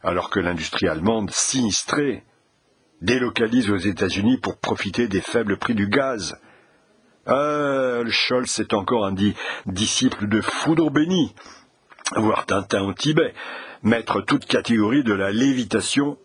alors 0.03 0.31
que 0.31 0.40
l'industrie 0.40 0.88
allemande, 0.88 1.31
sinistrée, 1.31 2.25
délocalise 3.01 3.71
aux 3.71 3.77
États-Unis 3.77 4.38
pour 4.38 4.59
profiter 4.59 5.09
des 5.09 5.21
faibles 5.21 5.57
prix 5.57 5.75
du 5.75 5.88
gaz. 5.88 6.37
Ah, 7.27 8.01
Scholz 8.09 8.59
est 8.59 8.75
encore 8.75 9.07
un 9.07 9.14
disciple 9.66 10.29
de 10.29 10.40
foudre 10.40 10.90
béni, 10.90 11.35
voire 12.16 12.47
Tintin 12.47 12.83
au 12.83 12.92
Tibet, 12.92 13.33
mettre 13.83 14.21
toute 14.21 14.47
catégorie 14.47 15.05
de 15.05 15.14
la 15.14 15.31
lévitation 15.31 16.18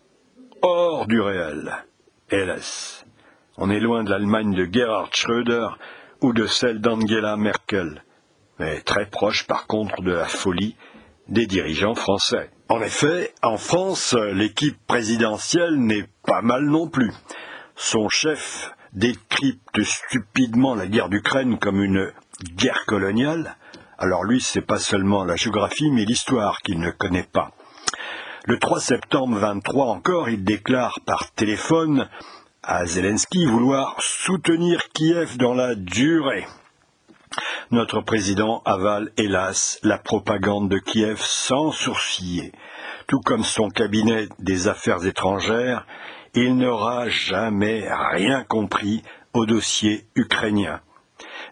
hors 0.62 1.08
du 1.08 1.22
réel. 1.22 1.86
Hélas, 2.31 3.05
on 3.57 3.69
est 3.69 3.79
loin 3.79 4.03
de 4.03 4.09
l'Allemagne 4.09 4.55
de 4.55 4.67
Gerhard 4.71 5.09
Schröder 5.13 5.67
ou 6.21 6.33
de 6.33 6.47
celle 6.47 6.79
d'Angela 6.79 7.36
Merkel, 7.36 8.03
mais 8.59 8.79
très 8.81 9.07
proche 9.07 9.45
par 9.45 9.67
contre 9.67 10.01
de 10.01 10.12
la 10.12 10.25
folie 10.25 10.75
des 11.27 11.45
dirigeants 11.45 11.95
français. 11.95 12.49
En 12.69 12.81
effet, 12.81 13.33
en 13.43 13.57
France, 13.57 14.15
l'équipe 14.33 14.79
présidentielle 14.88 15.75
n'est 15.75 16.07
pas 16.25 16.41
mal 16.41 16.63
non 16.63 16.88
plus. 16.88 17.12
Son 17.75 18.07
chef 18.09 18.71
décrypte 18.93 19.83
stupidement 19.83 20.75
la 20.75 20.88
guerre 20.88 21.09
d'Ukraine 21.09 21.59
comme 21.59 21.83
une 21.83 22.12
guerre 22.55 22.86
coloniale, 22.88 23.57
Alors 23.97 24.23
lui, 24.23 24.41
c'est 24.41 24.62
pas 24.62 24.79
seulement 24.79 25.23
la 25.23 25.36
géographie, 25.36 25.91
mais 25.91 26.05
l'histoire 26.05 26.62
qu'il 26.62 26.79
ne 26.79 26.91
connaît 26.91 27.27
pas. 27.31 27.51
Le 28.45 28.60
3 28.60 28.82
septembre 28.82 29.38
23 29.38 29.86
encore, 29.86 30.27
il 30.27 30.43
déclare 30.43 30.99
par 31.06 31.32
téléphone 31.32 32.10
à 32.62 32.86
Zelensky 32.86 33.45
vouloir 33.45 33.95
soutenir 33.99 34.89
Kiev 34.93 35.38
dans 35.38 35.53
la 35.53 35.75
durée. 35.75 36.45
Notre 37.71 38.01
président 38.01 38.62
avale, 38.65 39.13
hélas, 39.15 39.79
la 39.82 39.97
propagande 39.97 40.67
de 40.67 40.77
Kiev 40.77 41.21
sans 41.21 41.71
sourciller. 41.71 42.51
Tout 43.08 43.21
comme 43.21 43.45
son 43.45 43.69
cabinet 43.69 44.27
des 44.39 44.67
affaires 44.67 45.06
étrangères, 45.06 45.88
il 46.34 46.58
n'aura 46.58 47.08
jamais 47.08 47.88
rien 48.12 48.43
compris 48.43 49.03
au 49.34 49.45
dossier 49.45 50.06
ukrainien. 50.15 50.82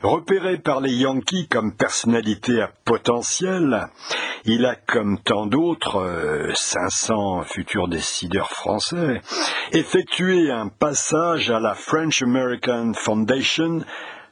Repéré 0.04 0.58
par 0.58 0.82
les 0.82 0.94
Yankees 0.94 1.48
comme 1.48 1.76
personnalité 1.76 2.60
à 2.60 2.72
potentiel, 2.86 3.88
il 4.46 4.66
a, 4.66 4.76
comme 4.76 5.20
tant 5.20 5.46
d'autres, 5.46 6.50
500 6.56 7.40
euh, 7.40 7.44
futurs 7.44 7.88
décideurs 7.88 8.50
français, 8.50 9.22
effectué 9.74 10.50
un 10.50 10.70
passage 10.70 11.52
à 11.52 11.60
la 11.60 11.76
French 11.76 12.24
American 12.24 12.94
Foundation 12.96 13.82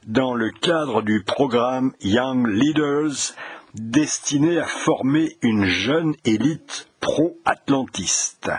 dans 0.08 0.34
le 0.34 0.50
cadre 0.50 1.02
du 1.02 1.22
programme 1.22 1.92
Young 2.00 2.48
Leaders 2.48 3.34
destiné 3.74 4.58
à 4.58 4.66
former 4.66 5.36
une 5.42 5.66
jeune 5.66 6.14
élite 6.24 6.88
pro-atlantiste. 7.00 8.50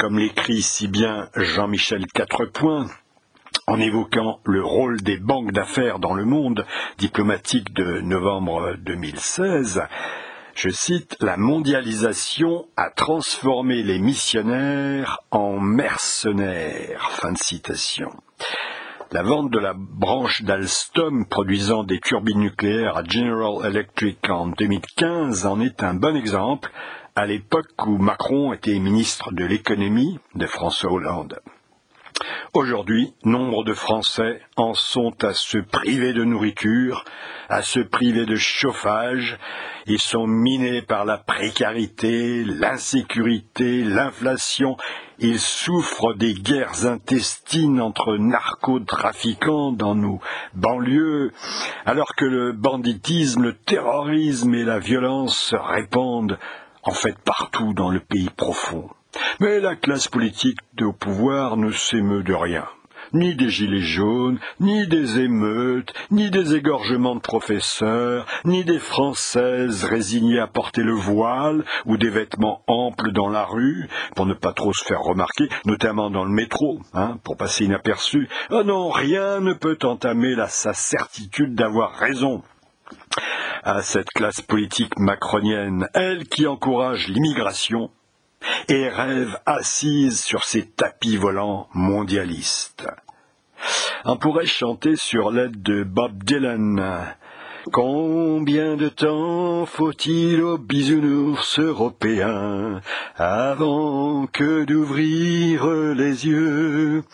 Comme 0.00 0.18
l'écrit 0.18 0.62
si 0.62 0.88
bien 0.88 1.28
Jean-Michel 1.36 2.06
Quatrepoint, 2.08 2.88
en 3.66 3.80
évoquant 3.80 4.40
le 4.44 4.62
rôle 4.62 5.00
des 5.02 5.16
banques 5.16 5.52
d'affaires 5.52 5.98
dans 5.98 6.14
le 6.14 6.24
monde 6.24 6.66
diplomatique 6.98 7.72
de 7.72 8.00
novembre 8.00 8.76
2016, 8.84 9.82
je 10.54 10.68
cite, 10.68 11.16
La 11.20 11.36
mondialisation 11.36 12.66
a 12.76 12.90
transformé 12.90 13.82
les 13.82 13.98
missionnaires 13.98 15.20
en 15.30 15.58
mercenaires. 15.58 17.10
Fin 17.12 17.32
de 17.32 17.38
citation. 17.38 18.10
La 19.10 19.22
vente 19.22 19.50
de 19.50 19.58
la 19.58 19.74
branche 19.76 20.42
d'Alstom 20.42 21.26
produisant 21.26 21.84
des 21.84 22.00
turbines 22.00 22.40
nucléaires 22.40 22.96
à 22.96 23.04
General 23.04 23.64
Electric 23.64 24.28
en 24.28 24.48
2015 24.48 25.46
en 25.46 25.60
est 25.60 25.82
un 25.82 25.94
bon 25.94 26.16
exemple 26.16 26.70
à 27.16 27.26
l'époque 27.26 27.86
où 27.86 27.96
Macron 27.98 28.52
était 28.52 28.78
ministre 28.78 29.32
de 29.32 29.44
l'économie 29.44 30.18
de 30.34 30.46
François 30.46 30.92
Hollande. 30.92 31.40
Aujourd'hui, 32.52 33.12
nombre 33.24 33.64
de 33.64 33.74
Français 33.74 34.40
en 34.56 34.74
sont 34.74 35.24
à 35.24 35.34
se 35.34 35.58
priver 35.58 36.12
de 36.12 36.22
nourriture, 36.22 37.04
à 37.48 37.62
se 37.62 37.80
priver 37.80 38.26
de 38.26 38.36
chauffage. 38.36 39.38
Ils 39.86 40.00
sont 40.00 40.28
minés 40.28 40.80
par 40.80 41.04
la 41.04 41.18
précarité, 41.18 42.44
l'insécurité, 42.44 43.82
l'inflation. 43.82 44.76
Ils 45.18 45.40
souffrent 45.40 46.14
des 46.14 46.34
guerres 46.34 46.86
intestines 46.86 47.80
entre 47.80 48.16
narcotrafiquants 48.18 49.72
dans 49.72 49.96
nos 49.96 50.20
banlieues, 50.54 51.32
alors 51.84 52.14
que 52.16 52.24
le 52.24 52.52
banditisme, 52.52 53.42
le 53.42 53.54
terrorisme 53.54 54.54
et 54.54 54.64
la 54.64 54.78
violence 54.78 55.36
se 55.36 55.56
répandent 55.56 56.38
en 56.84 56.92
fait 56.92 57.18
partout 57.18 57.74
dans 57.74 57.90
le 57.90 58.00
pays 58.00 58.30
profond. 58.30 58.88
Mais 59.40 59.60
la 59.60 59.76
classe 59.76 60.08
politique 60.08 60.58
au 60.80 60.92
pouvoir 60.92 61.56
ne 61.56 61.70
s'émeut 61.70 62.22
de 62.22 62.34
rien 62.34 62.66
ni 63.14 63.34
des 63.34 63.48
gilets 63.48 63.80
jaunes, 63.80 64.38
ni 64.60 64.86
des 64.86 65.20
émeutes, 65.20 65.92
ni 66.10 66.30
des 66.30 66.54
égorgements 66.54 67.14
de 67.14 67.20
professeurs, 67.20 68.26
ni 68.44 68.64
des 68.64 68.78
Françaises 68.78 69.84
résignées 69.84 70.40
à 70.40 70.46
porter 70.46 70.82
le 70.82 70.94
voile 70.94 71.64
ou 71.86 71.96
des 71.96 72.10
vêtements 72.10 72.62
amples 72.66 73.12
dans 73.12 73.28
la 73.28 73.44
rue 73.44 73.88
pour 74.16 74.26
ne 74.26 74.34
pas 74.34 74.52
trop 74.52 74.72
se 74.72 74.84
faire 74.84 75.00
remarquer, 75.00 75.48
notamment 75.64 76.10
dans 76.10 76.24
le 76.24 76.30
métro, 76.30 76.80
hein, 76.92 77.18
pour 77.24 77.36
passer 77.36 77.64
inaperçu. 77.64 78.28
Ah 78.50 78.64
non, 78.64 78.90
rien 78.90 79.40
ne 79.40 79.52
peut 79.52 79.78
entamer 79.82 80.34
la, 80.34 80.48
sa 80.48 80.72
certitude 80.72 81.54
d'avoir 81.54 81.92
raison 81.92 82.42
à 83.62 83.80
cette 83.80 84.10
classe 84.10 84.42
politique 84.42 84.98
macronienne, 84.98 85.88
elle 85.94 86.26
qui 86.26 86.46
encourage 86.46 87.08
l'immigration, 87.08 87.90
et 88.68 88.88
rêve 88.88 89.38
assise 89.46 90.22
sur 90.22 90.44
ses 90.44 90.66
tapis 90.66 91.16
volants 91.16 91.68
mondialistes. 91.74 92.86
On 94.04 94.16
pourrait 94.16 94.46
chanter 94.46 94.96
sur 94.96 95.30
l'aide 95.30 95.62
de 95.62 95.84
Bob 95.84 96.24
Dylan. 96.24 97.14
Combien 97.72 98.76
de 98.76 98.90
temps 98.90 99.64
faut-il 99.64 100.42
aux 100.42 100.58
bisounours 100.58 101.58
européens 101.58 102.82
avant 103.16 104.26
que 104.26 104.64
d'ouvrir 104.64 105.66
les 105.94 106.26
yeux? 106.26 107.04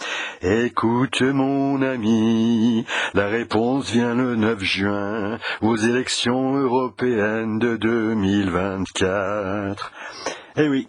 Écoute 0.42 1.22
mon 1.22 1.80
ami, 1.82 2.84
la 3.14 3.28
réponse 3.28 3.92
vient 3.92 4.16
le 4.16 4.34
9 4.34 4.60
juin 4.60 5.38
aux 5.62 5.76
élections 5.76 6.56
européennes 6.56 7.60
de 7.60 7.76
2024. 7.76 9.92
Eh 10.56 10.68
oui, 10.68 10.88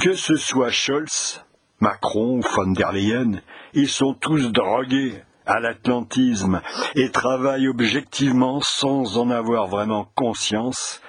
que 0.00 0.14
ce 0.14 0.36
soit 0.36 0.70
Scholz, 0.70 1.44
Macron 1.80 2.38
ou 2.38 2.42
von 2.42 2.72
der 2.72 2.92
Leyen, 2.92 3.40
ils 3.74 3.88
sont 3.88 4.14
tous 4.14 4.52
drogués 4.52 5.14
à 5.44 5.60
l'atlantisme 5.60 6.60
et 6.94 7.10
travaillent 7.10 7.68
objectivement 7.68 8.60
sans 8.60 9.18
en 9.18 9.30
avoir 9.30 9.66
vraiment 9.66 10.08
conscience 10.14 11.00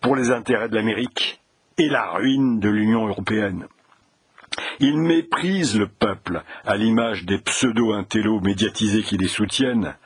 pour 0.00 0.14
les 0.14 0.30
intérêts 0.30 0.68
de 0.68 0.76
l'Amérique 0.76 1.40
et 1.78 1.88
la 1.88 2.12
ruine 2.12 2.60
de 2.60 2.68
l'Union 2.68 3.06
européenne. 3.06 3.66
Ils 4.78 4.98
méprisent 4.98 5.78
le 5.78 5.88
peuple 5.88 6.42
à 6.64 6.76
l'image 6.76 7.24
des 7.24 7.38
pseudo-intellos 7.38 8.40
médiatisés 8.40 9.02
qui 9.02 9.16
les 9.16 9.28
soutiennent 9.28 9.96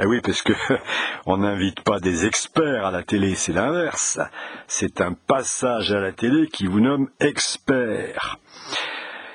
eh 0.00 0.06
oui, 0.06 0.20
parce 0.20 0.42
que 0.42 0.52
on 1.26 1.38
n'invite 1.38 1.80
pas 1.80 1.98
des 1.98 2.24
experts 2.24 2.86
à 2.86 2.90
la 2.90 3.02
télé, 3.02 3.34
c'est 3.34 3.52
l'inverse. 3.52 4.20
C'est 4.66 5.00
un 5.00 5.12
passage 5.12 5.92
à 5.92 6.00
la 6.00 6.12
télé 6.12 6.46
qui 6.48 6.66
vous 6.66 6.80
nomme 6.80 7.10
expert. 7.20 8.38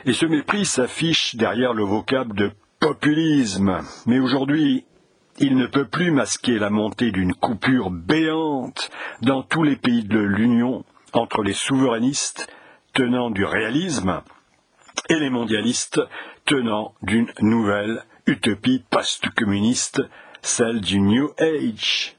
Et 0.05 0.13
ce 0.13 0.25
mépris 0.25 0.65
s'affiche 0.65 1.35
derrière 1.35 1.73
le 1.73 1.83
vocable 1.83 2.35
de 2.35 2.51
populisme. 2.79 3.79
Mais 4.05 4.19
aujourd'hui, 4.19 4.85
il 5.39 5.57
ne 5.57 5.67
peut 5.67 5.87
plus 5.87 6.11
masquer 6.11 6.59
la 6.59 6.69
montée 6.69 7.11
d'une 7.11 7.33
coupure 7.33 7.89
béante 7.89 8.89
dans 9.21 9.43
tous 9.43 9.63
les 9.63 9.75
pays 9.75 10.03
de 10.03 10.19
l'Union 10.19 10.85
entre 11.11 11.43
les 11.43 11.53
souverainistes 11.53 12.47
tenant 12.93 13.31
du 13.31 13.43
réalisme 13.43 14.21
et 15.09 15.15
les 15.15 15.29
mondialistes 15.29 16.01
tenant 16.45 16.93
d'une 17.01 17.31
nouvelle 17.39 18.03
utopie 18.27 18.83
post-communiste 18.89 20.01
celle 20.43 20.81
du 20.81 20.99
New 20.99 21.31
Age. 21.39 22.15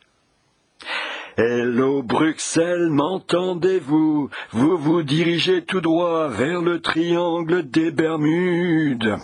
Hello 1.37 2.03
Bruxelles, 2.03 2.89
m'entendez-vous? 2.89 4.31
Vous 4.51 4.79
vous 4.79 5.03
dirigez 5.03 5.63
tout 5.65 5.81
droit 5.81 6.29
vers 6.29 6.63
le 6.63 6.81
triangle 6.81 7.69
des 7.69 7.91
Bermudes. 7.91 9.17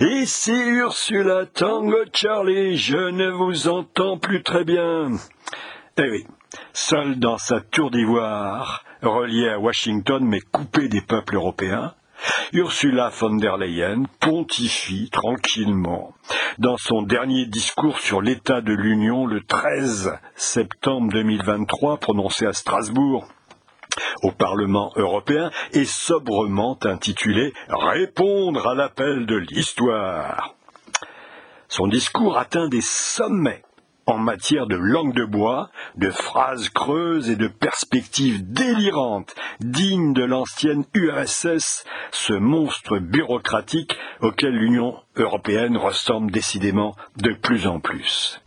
Ici 0.00 0.52
Ursula 0.52 1.46
Tango 1.46 2.04
Charlie, 2.12 2.76
je 2.76 3.10
ne 3.10 3.30
vous 3.30 3.68
entends 3.68 4.18
plus 4.18 4.42
très 4.42 4.64
bien. 4.64 5.10
Eh 5.96 6.10
oui, 6.10 6.24
seul 6.72 7.18
dans 7.18 7.38
sa 7.38 7.60
tour 7.60 7.90
d'ivoire, 7.90 8.84
reliée 9.02 9.48
à 9.48 9.58
Washington 9.58 10.24
mais 10.24 10.40
coupée 10.40 10.88
des 10.88 11.00
peuples 11.00 11.36
européens, 11.36 11.94
Ursula 12.52 13.10
von 13.10 13.38
der 13.38 13.56
Leyen 13.58 14.06
pontifie 14.20 15.10
tranquillement. 15.10 16.14
Dans 16.58 16.76
son 16.76 17.02
dernier 17.02 17.46
discours 17.46 17.98
sur 17.98 18.22
l'état 18.22 18.60
de 18.60 18.72
l'Union 18.72 19.26
le 19.26 19.42
13 19.42 20.12
septembre 20.36 21.12
2023 21.12 21.98
prononcé 21.98 22.46
à 22.46 22.52
Strasbourg, 22.52 23.26
au 24.22 24.30
Parlement 24.30 24.92
européen 24.94 25.50
est 25.72 25.84
sobrement 25.84 26.78
intitulé 26.84 27.52
Répondre 27.68 28.68
à 28.68 28.74
l'appel 28.74 29.26
de 29.26 29.36
l'histoire. 29.36 30.54
Son 31.68 31.88
discours 31.88 32.38
atteint 32.38 32.68
des 32.68 32.82
sommets 32.82 33.63
en 34.06 34.18
matière 34.18 34.66
de 34.66 34.76
langue 34.76 35.14
de 35.14 35.24
bois, 35.24 35.70
de 35.96 36.10
phrases 36.10 36.68
creuses 36.68 37.30
et 37.30 37.36
de 37.36 37.48
perspectives 37.48 38.52
délirantes, 38.52 39.34
dignes 39.60 40.12
de 40.12 40.24
l'ancienne 40.24 40.84
URSS, 40.94 41.84
ce 42.10 42.34
monstre 42.34 42.98
bureaucratique 42.98 43.96
auquel 44.20 44.54
l'Union 44.54 44.96
européenne 45.16 45.76
ressemble 45.76 46.30
décidément 46.30 46.94
de 47.16 47.32
plus 47.32 47.66
en 47.66 47.80
plus. 47.80 48.40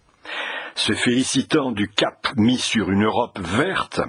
Se 0.76 0.93
félicitant 0.93 1.72
du 1.72 1.88
cap 1.89 2.28
mis 2.36 2.60
sur 2.60 2.91
une 2.91 3.06
Europe 3.06 3.39
verte, 3.39 4.02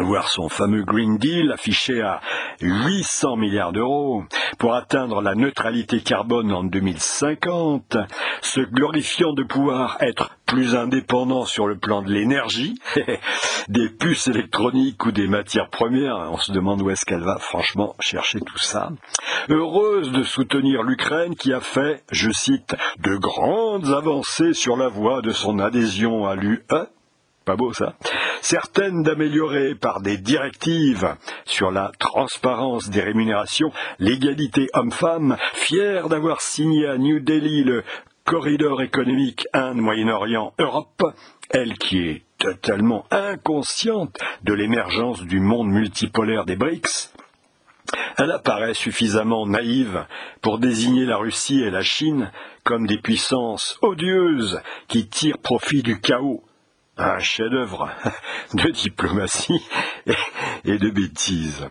voir 0.00 0.28
son 0.28 0.48
fameux 0.48 0.82
Green 0.82 1.18
Deal 1.18 1.52
affiché 1.52 2.00
à 2.00 2.20
800 2.60 3.36
milliards 3.36 3.72
d'euros. 3.72 4.24
Pour 4.58 4.74
atteindre 4.74 5.20
la 5.20 5.34
neutralité 5.34 6.00
carbone 6.00 6.52
en 6.52 6.64
2050, 6.64 7.96
se 8.40 8.60
glorifiant 8.60 9.32
de 9.32 9.42
pouvoir 9.42 9.96
être 10.00 10.30
plus 10.46 10.76
indépendant 10.76 11.44
sur 11.44 11.66
le 11.66 11.76
plan 11.76 12.02
de 12.02 12.12
l'énergie, 12.12 12.78
des 13.68 13.88
puces 13.88 14.28
électroniques 14.28 15.04
ou 15.06 15.12
des 15.12 15.26
matières 15.26 15.70
premières, 15.70 16.28
on 16.30 16.36
se 16.36 16.52
demande 16.52 16.82
où 16.82 16.90
est-ce 16.90 17.04
qu'elle 17.04 17.22
va 17.22 17.38
franchement 17.38 17.96
chercher 17.98 18.40
tout 18.40 18.58
ça, 18.58 18.90
heureuse 19.48 20.12
de 20.12 20.22
soutenir 20.22 20.82
l'Ukraine 20.82 21.34
qui 21.34 21.52
a 21.52 21.60
fait, 21.60 22.02
je 22.10 22.30
cite, 22.30 22.76
de 22.98 23.16
grandes 23.16 23.90
avancées 23.90 24.52
sur 24.52 24.76
la 24.76 24.88
voie 24.88 25.22
de 25.22 25.32
son 25.32 25.58
adhésion 25.58 26.26
à 26.26 26.34
l'UE, 26.36 26.64
pas 27.44 27.56
beau 27.56 27.72
ça. 27.72 27.94
Certaines 28.40 29.02
d'améliorer 29.02 29.74
par 29.74 30.00
des 30.00 30.18
directives 30.18 31.16
sur 31.44 31.70
la 31.70 31.92
transparence 31.98 32.90
des 32.90 33.00
rémunérations, 33.00 33.72
l'égalité 33.98 34.68
homme-femme, 34.74 35.36
fière 35.54 36.08
d'avoir 36.08 36.40
signé 36.40 36.86
à 36.86 36.98
New 36.98 37.20
Delhi 37.20 37.64
le 37.64 37.84
corridor 38.24 38.82
économique 38.82 39.46
Inde-Moyen-Orient-Europe, 39.52 41.14
elle 41.50 41.74
qui 41.74 41.98
est 41.98 42.22
totalement 42.38 43.06
inconsciente 43.10 44.18
de 44.42 44.54
l'émergence 44.54 45.22
du 45.22 45.40
monde 45.40 45.68
multipolaire 45.68 46.44
des 46.44 46.56
BRICS, 46.56 47.12
elle 48.16 48.32
apparaît 48.32 48.74
suffisamment 48.74 49.46
naïve 49.46 50.06
pour 50.40 50.58
désigner 50.58 51.04
la 51.04 51.16
Russie 51.16 51.60
et 51.62 51.70
la 51.70 51.82
Chine 51.82 52.30
comme 52.62 52.86
des 52.86 52.98
puissances 52.98 53.78
odieuses 53.82 54.60
qui 54.88 55.06
tirent 55.06 55.38
profit 55.38 55.82
du 55.82 56.00
chaos 56.00 56.42
un 56.96 57.18
chef-d'œuvre 57.18 57.90
de 58.54 58.70
diplomatie 58.70 59.60
et 60.64 60.78
de 60.78 60.90
bêtises. 60.90 61.68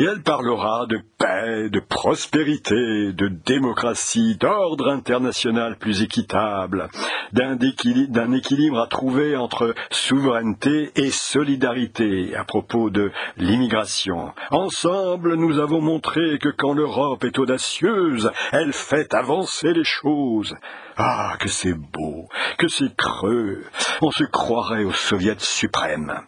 Et 0.00 0.04
elle 0.04 0.22
parlera 0.22 0.86
de 0.86 0.98
paix, 1.18 1.68
de 1.68 1.78
prospérité, 1.78 3.12
de 3.12 3.28
démocratie, 3.28 4.34
d'ordre 4.36 4.88
international 4.88 5.76
plus 5.76 6.00
équitable, 6.00 6.88
d'un 7.34 8.32
équilibre 8.32 8.80
à 8.80 8.86
trouver 8.86 9.36
entre 9.36 9.74
souveraineté 9.90 10.90
et 10.96 11.10
solidarité 11.10 12.34
à 12.34 12.44
propos 12.44 12.88
de 12.88 13.12
l'immigration. 13.36 14.32
Ensemble, 14.50 15.34
nous 15.34 15.58
avons 15.58 15.82
montré 15.82 16.38
que 16.38 16.48
quand 16.48 16.72
l'Europe 16.72 17.22
est 17.24 17.38
audacieuse, 17.38 18.32
elle 18.52 18.72
fait 18.72 19.12
avancer 19.12 19.74
les 19.74 19.84
choses. 19.84 20.56
Ah, 20.96 21.34
que 21.38 21.50
c'est 21.50 21.74
beau, 21.74 22.26
que 22.56 22.68
c'est 22.68 22.96
creux. 22.96 23.64
On 24.00 24.10
se 24.10 24.24
croirait 24.24 24.84
au 24.84 24.92
soviet 24.92 25.36
suprême. 25.40 26.22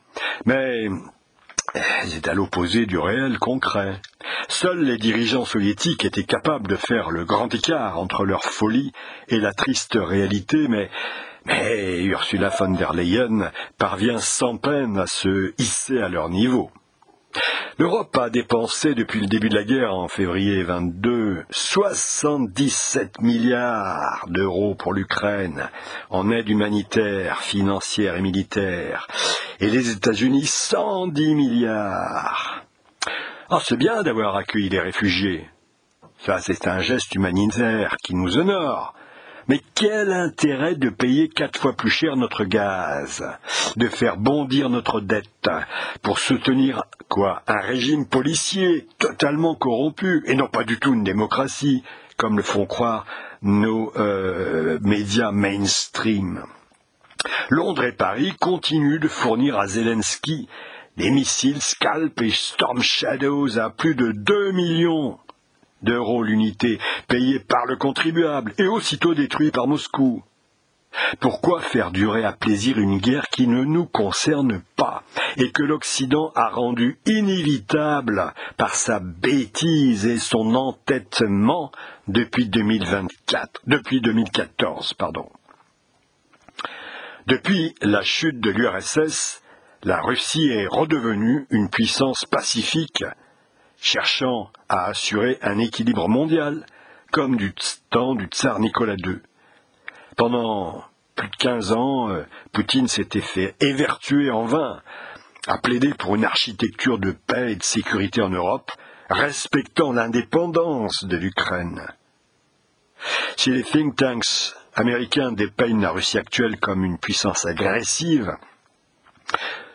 Mais 0.45 0.89
c'est 2.07 2.29
à 2.29 2.35
l'opposé 2.35 2.87
du 2.87 2.99
réel 2.99 3.39
concret. 3.39 4.01
Seuls 4.49 4.85
les 4.85 4.99
dirigeants 4.99 5.45
soviétiques 5.45 6.05
étaient 6.05 6.25
capables 6.25 6.69
de 6.69 6.77
faire 6.77 7.11
le 7.11 7.25
grand 7.25 7.53
écart 7.55 7.99
entre 7.99 8.25
leur 8.25 8.45
folie 8.45 8.93
et 9.29 9.39
la 9.39 9.53
triste 9.53 9.99
réalité, 10.01 10.69
mais, 10.69 10.91
mais 11.47 12.03
Ursula 12.03 12.51
von 12.51 12.73
der 12.73 12.93
Leyen 12.93 13.51
parvient 13.79 14.19
sans 14.19 14.57
peine 14.57 14.99
à 14.99 15.07
se 15.07 15.55
hisser 15.59 15.99
à 15.99 16.09
leur 16.09 16.29
niveau. 16.29 16.71
L'Europe 17.79 18.17
a 18.19 18.31
dépensé 18.31 18.95
depuis 18.95 19.21
le 19.21 19.27
début 19.27 19.49
de 19.49 19.57
la 19.57 19.65
guerre 19.65 19.95
en 19.95 20.09
février 20.09 20.63
22 20.63 21.45
77 21.51 23.21
milliards 23.21 24.27
d'euros 24.29 24.75
pour 24.75 24.93
l'Ukraine 24.93 25.71
en 26.11 26.31
aide 26.31 26.49
humanitaire, 26.49 27.41
financière 27.41 28.17
et 28.17 28.21
militaire, 28.21 29.07
et 29.61 29.69
les 29.69 29.91
États-Unis 29.91 30.47
110 30.47 31.35
milliards. 31.35 32.65
Ah, 33.49 33.61
c'est 33.65 33.77
bien 33.77 34.03
d'avoir 34.03 34.37
accueilli 34.37 34.69
les 34.69 34.81
réfugiés. 34.81 35.49
Ça, 36.19 36.39
c'est 36.39 36.69
un 36.69 36.81
geste 36.81 37.15
humanitaire 37.15 37.97
qui 38.03 38.15
nous 38.15 38.39
honore. 38.39 38.95
Mais 39.53 39.61
quel 39.75 40.11
intérêt 40.11 40.77
de 40.77 40.89
payer 40.89 41.29
quatre 41.29 41.61
fois 41.61 41.75
plus 41.75 41.91
cher 41.91 42.17
notre 42.17 42.45
gaz, 42.45 43.23
de 43.77 43.87
faire 43.87 44.17
bondir 44.17 44.71
notre 44.71 45.03
dette 45.03 45.51
pour 46.01 46.21
soutenir 46.21 46.85
quoi 47.11 47.43
Un 47.47 47.61
régime 47.61 48.07
policier 48.07 48.89
totalement 48.99 49.55
corrompu 49.55 50.23
et 50.25 50.35
non 50.37 50.49
pas 50.49 50.65
du 50.65 50.79
tout 50.79 50.95
une 50.95 51.05
démocratie, 51.05 51.85
comme 52.17 52.39
le 52.39 52.43
font 52.43 52.65
croire 52.65 53.05
nos 53.43 53.93
euh, 53.99 54.79
médias 54.81 55.33
mainstream? 55.33 56.43
Londres 57.51 57.85
et 57.85 57.93
Paris 57.93 58.33
continuent 58.41 59.01
de 59.01 59.09
fournir 59.09 59.59
à 59.59 59.67
Zelensky 59.67 60.49
des 60.97 61.11
missiles 61.11 61.61
Scalp 61.61 62.23
et 62.23 62.31
Storm 62.31 62.81
Shadows 62.81 63.59
à 63.59 63.69
plus 63.69 63.97
de 63.97 64.13
2 64.13 64.53
millions 64.53 65.19
d'euros 65.83 66.23
l'unité, 66.23 66.79
payés 67.09 67.41
par 67.41 67.67
le 67.67 67.77
contribuable 67.77 68.55
et 68.59 68.67
aussitôt 68.67 69.15
détruits 69.15 69.51
par 69.51 69.67
Moscou. 69.67 70.23
Pourquoi 71.21 71.61
faire 71.61 71.91
durer 71.91 72.25
à 72.25 72.33
plaisir 72.33 72.79
une 72.79 72.99
guerre 72.99 73.29
qui 73.29 73.47
ne 73.47 73.65
nous 73.65 73.87
concerne 73.87 74.63
pas 74.77 75.03
et 75.37 75.51
que 75.51 75.63
l'Occident 75.63 76.33
a 76.35 76.51
rendue 76.51 76.99
inévitable 77.07 78.35
par 78.57 78.75
sa 78.75 79.01
bêtise 79.01 80.07
et 80.07 80.19
son 80.19 80.55
entêtement 80.55 81.73
depuis 82.09 82.49
2024, 82.49 83.63
depuis 83.67 84.01
2014, 84.01 84.95
pardon? 84.95 85.29
Depuis 87.27 87.75
la 87.81 88.03
chute 88.03 88.41
de 88.41 88.51
l'URSS, 88.51 89.43
la 89.85 90.01
Russie 90.01 90.49
est 90.49 90.67
redevenue 90.67 91.47
une 91.51 91.71
puissance 91.71 92.25
pacifique 92.25 93.05
cherchant 93.83 94.51
à 94.69 94.85
assurer 94.85 95.39
un 95.43 95.59
équilibre 95.59 96.09
mondial, 96.09 96.65
comme 97.11 97.37
du 97.37 97.53
temps 97.91 98.15
du 98.15 98.27
tsar 98.27 98.61
Nicolas 98.61 98.95
II. 98.95 99.19
Pendant 100.17 100.85
plus 101.17 101.29
de 101.29 101.37
quinze 101.37 101.73
ans, 101.73 102.09
euh, 102.09 102.25
Poutine 102.53 102.89
s'était 102.89 103.21
fait 103.21 103.55
évertuer 103.61 104.31
en 104.31 104.45
vain 104.45 104.81
à 105.49 105.59
plaider 105.59 105.93
pour 105.95 106.15
une 106.15 106.25
architecture 106.25 106.99
de 106.99 107.11
paix 107.11 107.53
et 107.53 107.57
de 107.57 107.63
sécurité 107.63 108.23
en 108.23 108.31
Europe, 108.31 108.71
respectant 109.11 109.93
l'indépendance 109.93 111.05
de 111.05 111.17
l'Ukraine. 111.17 111.87
Si 113.37 113.51
les 113.51 113.65
think 113.65 113.97
tanks 113.97 114.55
américains 114.75 115.33
dépeignent 115.33 115.83
la 115.83 115.91
Russie 115.91 116.19
actuelle 116.19 116.61
comme 116.61 116.85
une 116.85 116.99
puissance 116.99 117.45
agressive, 117.45 118.37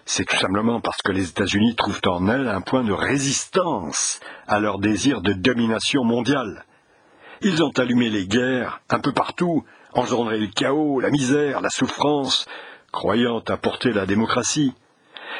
c'est 0.10 0.24
tout 0.24 0.38
simplement 0.38 0.80
parce 0.80 1.02
que 1.02 1.12
les 1.12 1.30
États-Unis 1.30 1.76
trouvent 1.76 2.02
en 2.06 2.30
elle 2.30 2.48
un 2.48 2.62
point 2.62 2.84
de 2.86 2.94
résistance 2.94 4.22
à 4.48 4.58
leur 4.60 4.80
désir 4.80 5.22
de 5.22 5.34
domination 5.34 6.06
mondiale. 6.06 6.64
Ils 7.42 7.62
ont 7.62 7.72
allumé 7.78 8.10
les 8.10 8.26
guerres 8.26 8.80
un 8.90 9.00
peu 9.00 9.12
partout, 9.12 9.66
engendré 9.94 10.40
le 10.40 10.48
chaos, 10.48 11.02
la 11.02 11.10
misère, 11.10 11.60
la 11.60 11.70
souffrance, 11.70 12.48
croyant 12.94 13.44
apporter 13.50 13.92
la 13.92 14.06
démocratie. 14.06 14.74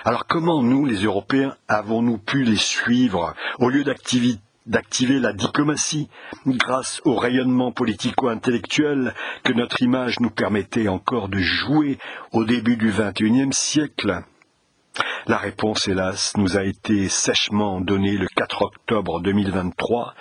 Alors 0.04 0.28
comment 0.28 0.62
nous, 0.62 0.86
les 0.86 1.02
Européens, 1.06 1.56
avons-nous 1.70 2.18
pu 2.18 2.44
les 2.44 2.58
suivre 2.58 3.36
au 3.60 3.70
lieu 3.70 3.86
d'activer 3.86 5.20
la 5.22 5.32
diplomatie 5.32 6.10
grâce 6.46 7.02
au 7.06 7.16
rayonnement 7.16 7.72
politico-intellectuel 7.72 9.16
que 9.44 9.54
notre 9.54 9.82
image 9.82 10.20
nous 10.20 10.30
permettait 10.30 10.90
encore 10.90 11.30
de 11.30 11.40
jouer 11.40 11.98
au 12.34 12.44
début 12.44 12.76
du 12.76 12.92
XXIe 12.92 13.54
siècle? 13.54 14.24
La 15.28 15.38
réponse, 15.38 15.88
hélas, 15.88 16.34
nous 16.38 16.58
a 16.58 16.64
été 16.64 17.10
sèchement 17.10 17.82
donnée 17.82 18.18
le 18.18 18.28
4 18.28 18.62
octobre 18.62 19.22
2023 19.22 20.14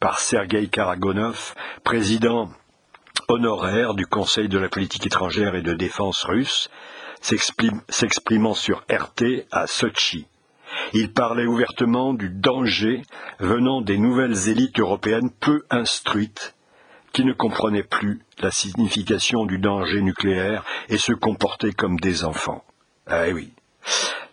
par 0.00 0.18
Sergei 0.18 0.68
Karagonov, 0.68 1.54
président 1.82 2.50
honoraire 3.28 3.94
du 3.94 4.06
Conseil 4.06 4.48
de 4.48 4.58
la 4.58 4.68
politique 4.68 5.06
étrangère 5.06 5.54
et 5.54 5.62
de 5.62 5.72
défense 5.72 6.24
russe, 6.24 6.68
s'exprimant 7.20 8.54
sur 8.54 8.84
RT 8.90 9.46
à 9.50 9.66
Sochi. 9.66 10.26
Il 10.92 11.12
parlait 11.12 11.46
ouvertement 11.46 12.14
du 12.14 12.28
danger 12.28 13.02
venant 13.38 13.80
des 13.80 13.98
nouvelles 13.98 14.48
élites 14.48 14.80
européennes 14.80 15.30
peu 15.40 15.62
instruites 15.70 16.54
qui 17.12 17.24
ne 17.24 17.32
comprenaient 17.32 17.84
plus 17.84 18.20
la 18.40 18.50
signification 18.50 19.46
du 19.46 19.58
danger 19.58 20.02
nucléaire 20.02 20.64
et 20.88 20.98
se 20.98 21.12
comportaient 21.12 21.72
comme 21.72 21.98
des 22.00 22.24
enfants. 22.24 22.64
Ah 23.06 23.26
oui, 23.32 23.52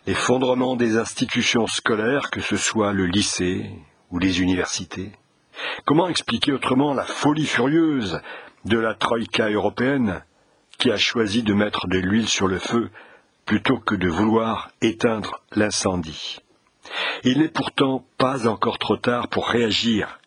l'effondrement 0.06 0.76
des 0.76 0.96
institutions 0.96 1.66
scolaires, 1.66 2.30
que 2.30 2.40
ce 2.40 2.56
soit 2.56 2.92
le 2.92 3.06
lycée 3.06 3.70
ou 4.10 4.18
les 4.18 4.40
universités. 4.40 5.12
Comment 5.84 6.08
expliquer 6.08 6.52
autrement 6.52 6.92
la 6.92 7.04
folie 7.04 7.46
furieuse 7.46 8.20
de 8.64 8.78
la 8.78 8.94
Troïka 8.94 9.48
européenne 9.50 10.22
qui 10.78 10.90
a 10.90 10.96
choisi 10.96 11.42
de 11.42 11.54
mettre 11.54 11.86
de 11.86 11.98
l'huile 11.98 12.28
sur 12.28 12.48
le 12.48 12.58
feu 12.58 12.90
plutôt 13.44 13.78
que 13.78 13.94
de 13.94 14.08
vouloir 14.08 14.70
éteindre 14.80 15.42
l'incendie? 15.54 16.38
Il 17.22 17.38
n'est 17.38 17.48
pourtant 17.48 18.04
pas 18.18 18.48
encore 18.48 18.78
trop 18.78 18.96
tard 18.96 19.28
pour 19.28 19.48
réagir 19.48 20.18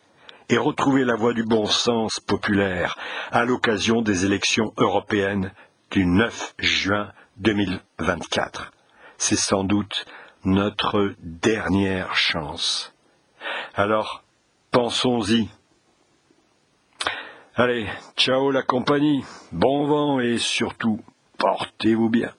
et 0.48 0.58
retrouver 0.58 1.04
la 1.04 1.16
voie 1.16 1.34
du 1.34 1.44
bon 1.44 1.66
sens 1.66 2.20
populaire 2.20 2.98
à 3.32 3.44
l'occasion 3.44 4.02
des 4.02 4.26
élections 4.26 4.74
européennes 4.78 5.52
du 5.92 6.06
9 6.06 6.56
juin 6.60 7.12
2024 7.38 8.72
c'est 9.18 9.38
sans 9.38 9.64
doute 9.64 10.06
notre 10.44 11.14
dernière 11.20 12.16
chance. 12.16 12.94
Alors, 13.74 14.24
pensons-y. 14.72 15.50
Allez, 17.56 17.88
ciao 18.18 18.52
la 18.52 18.64
compagnie, 18.64 19.24
bon 19.52 19.88
vent 19.88 20.20
et 20.20 20.38
surtout, 20.38 21.00
portez-vous 21.38 22.10
bien. 22.10 22.34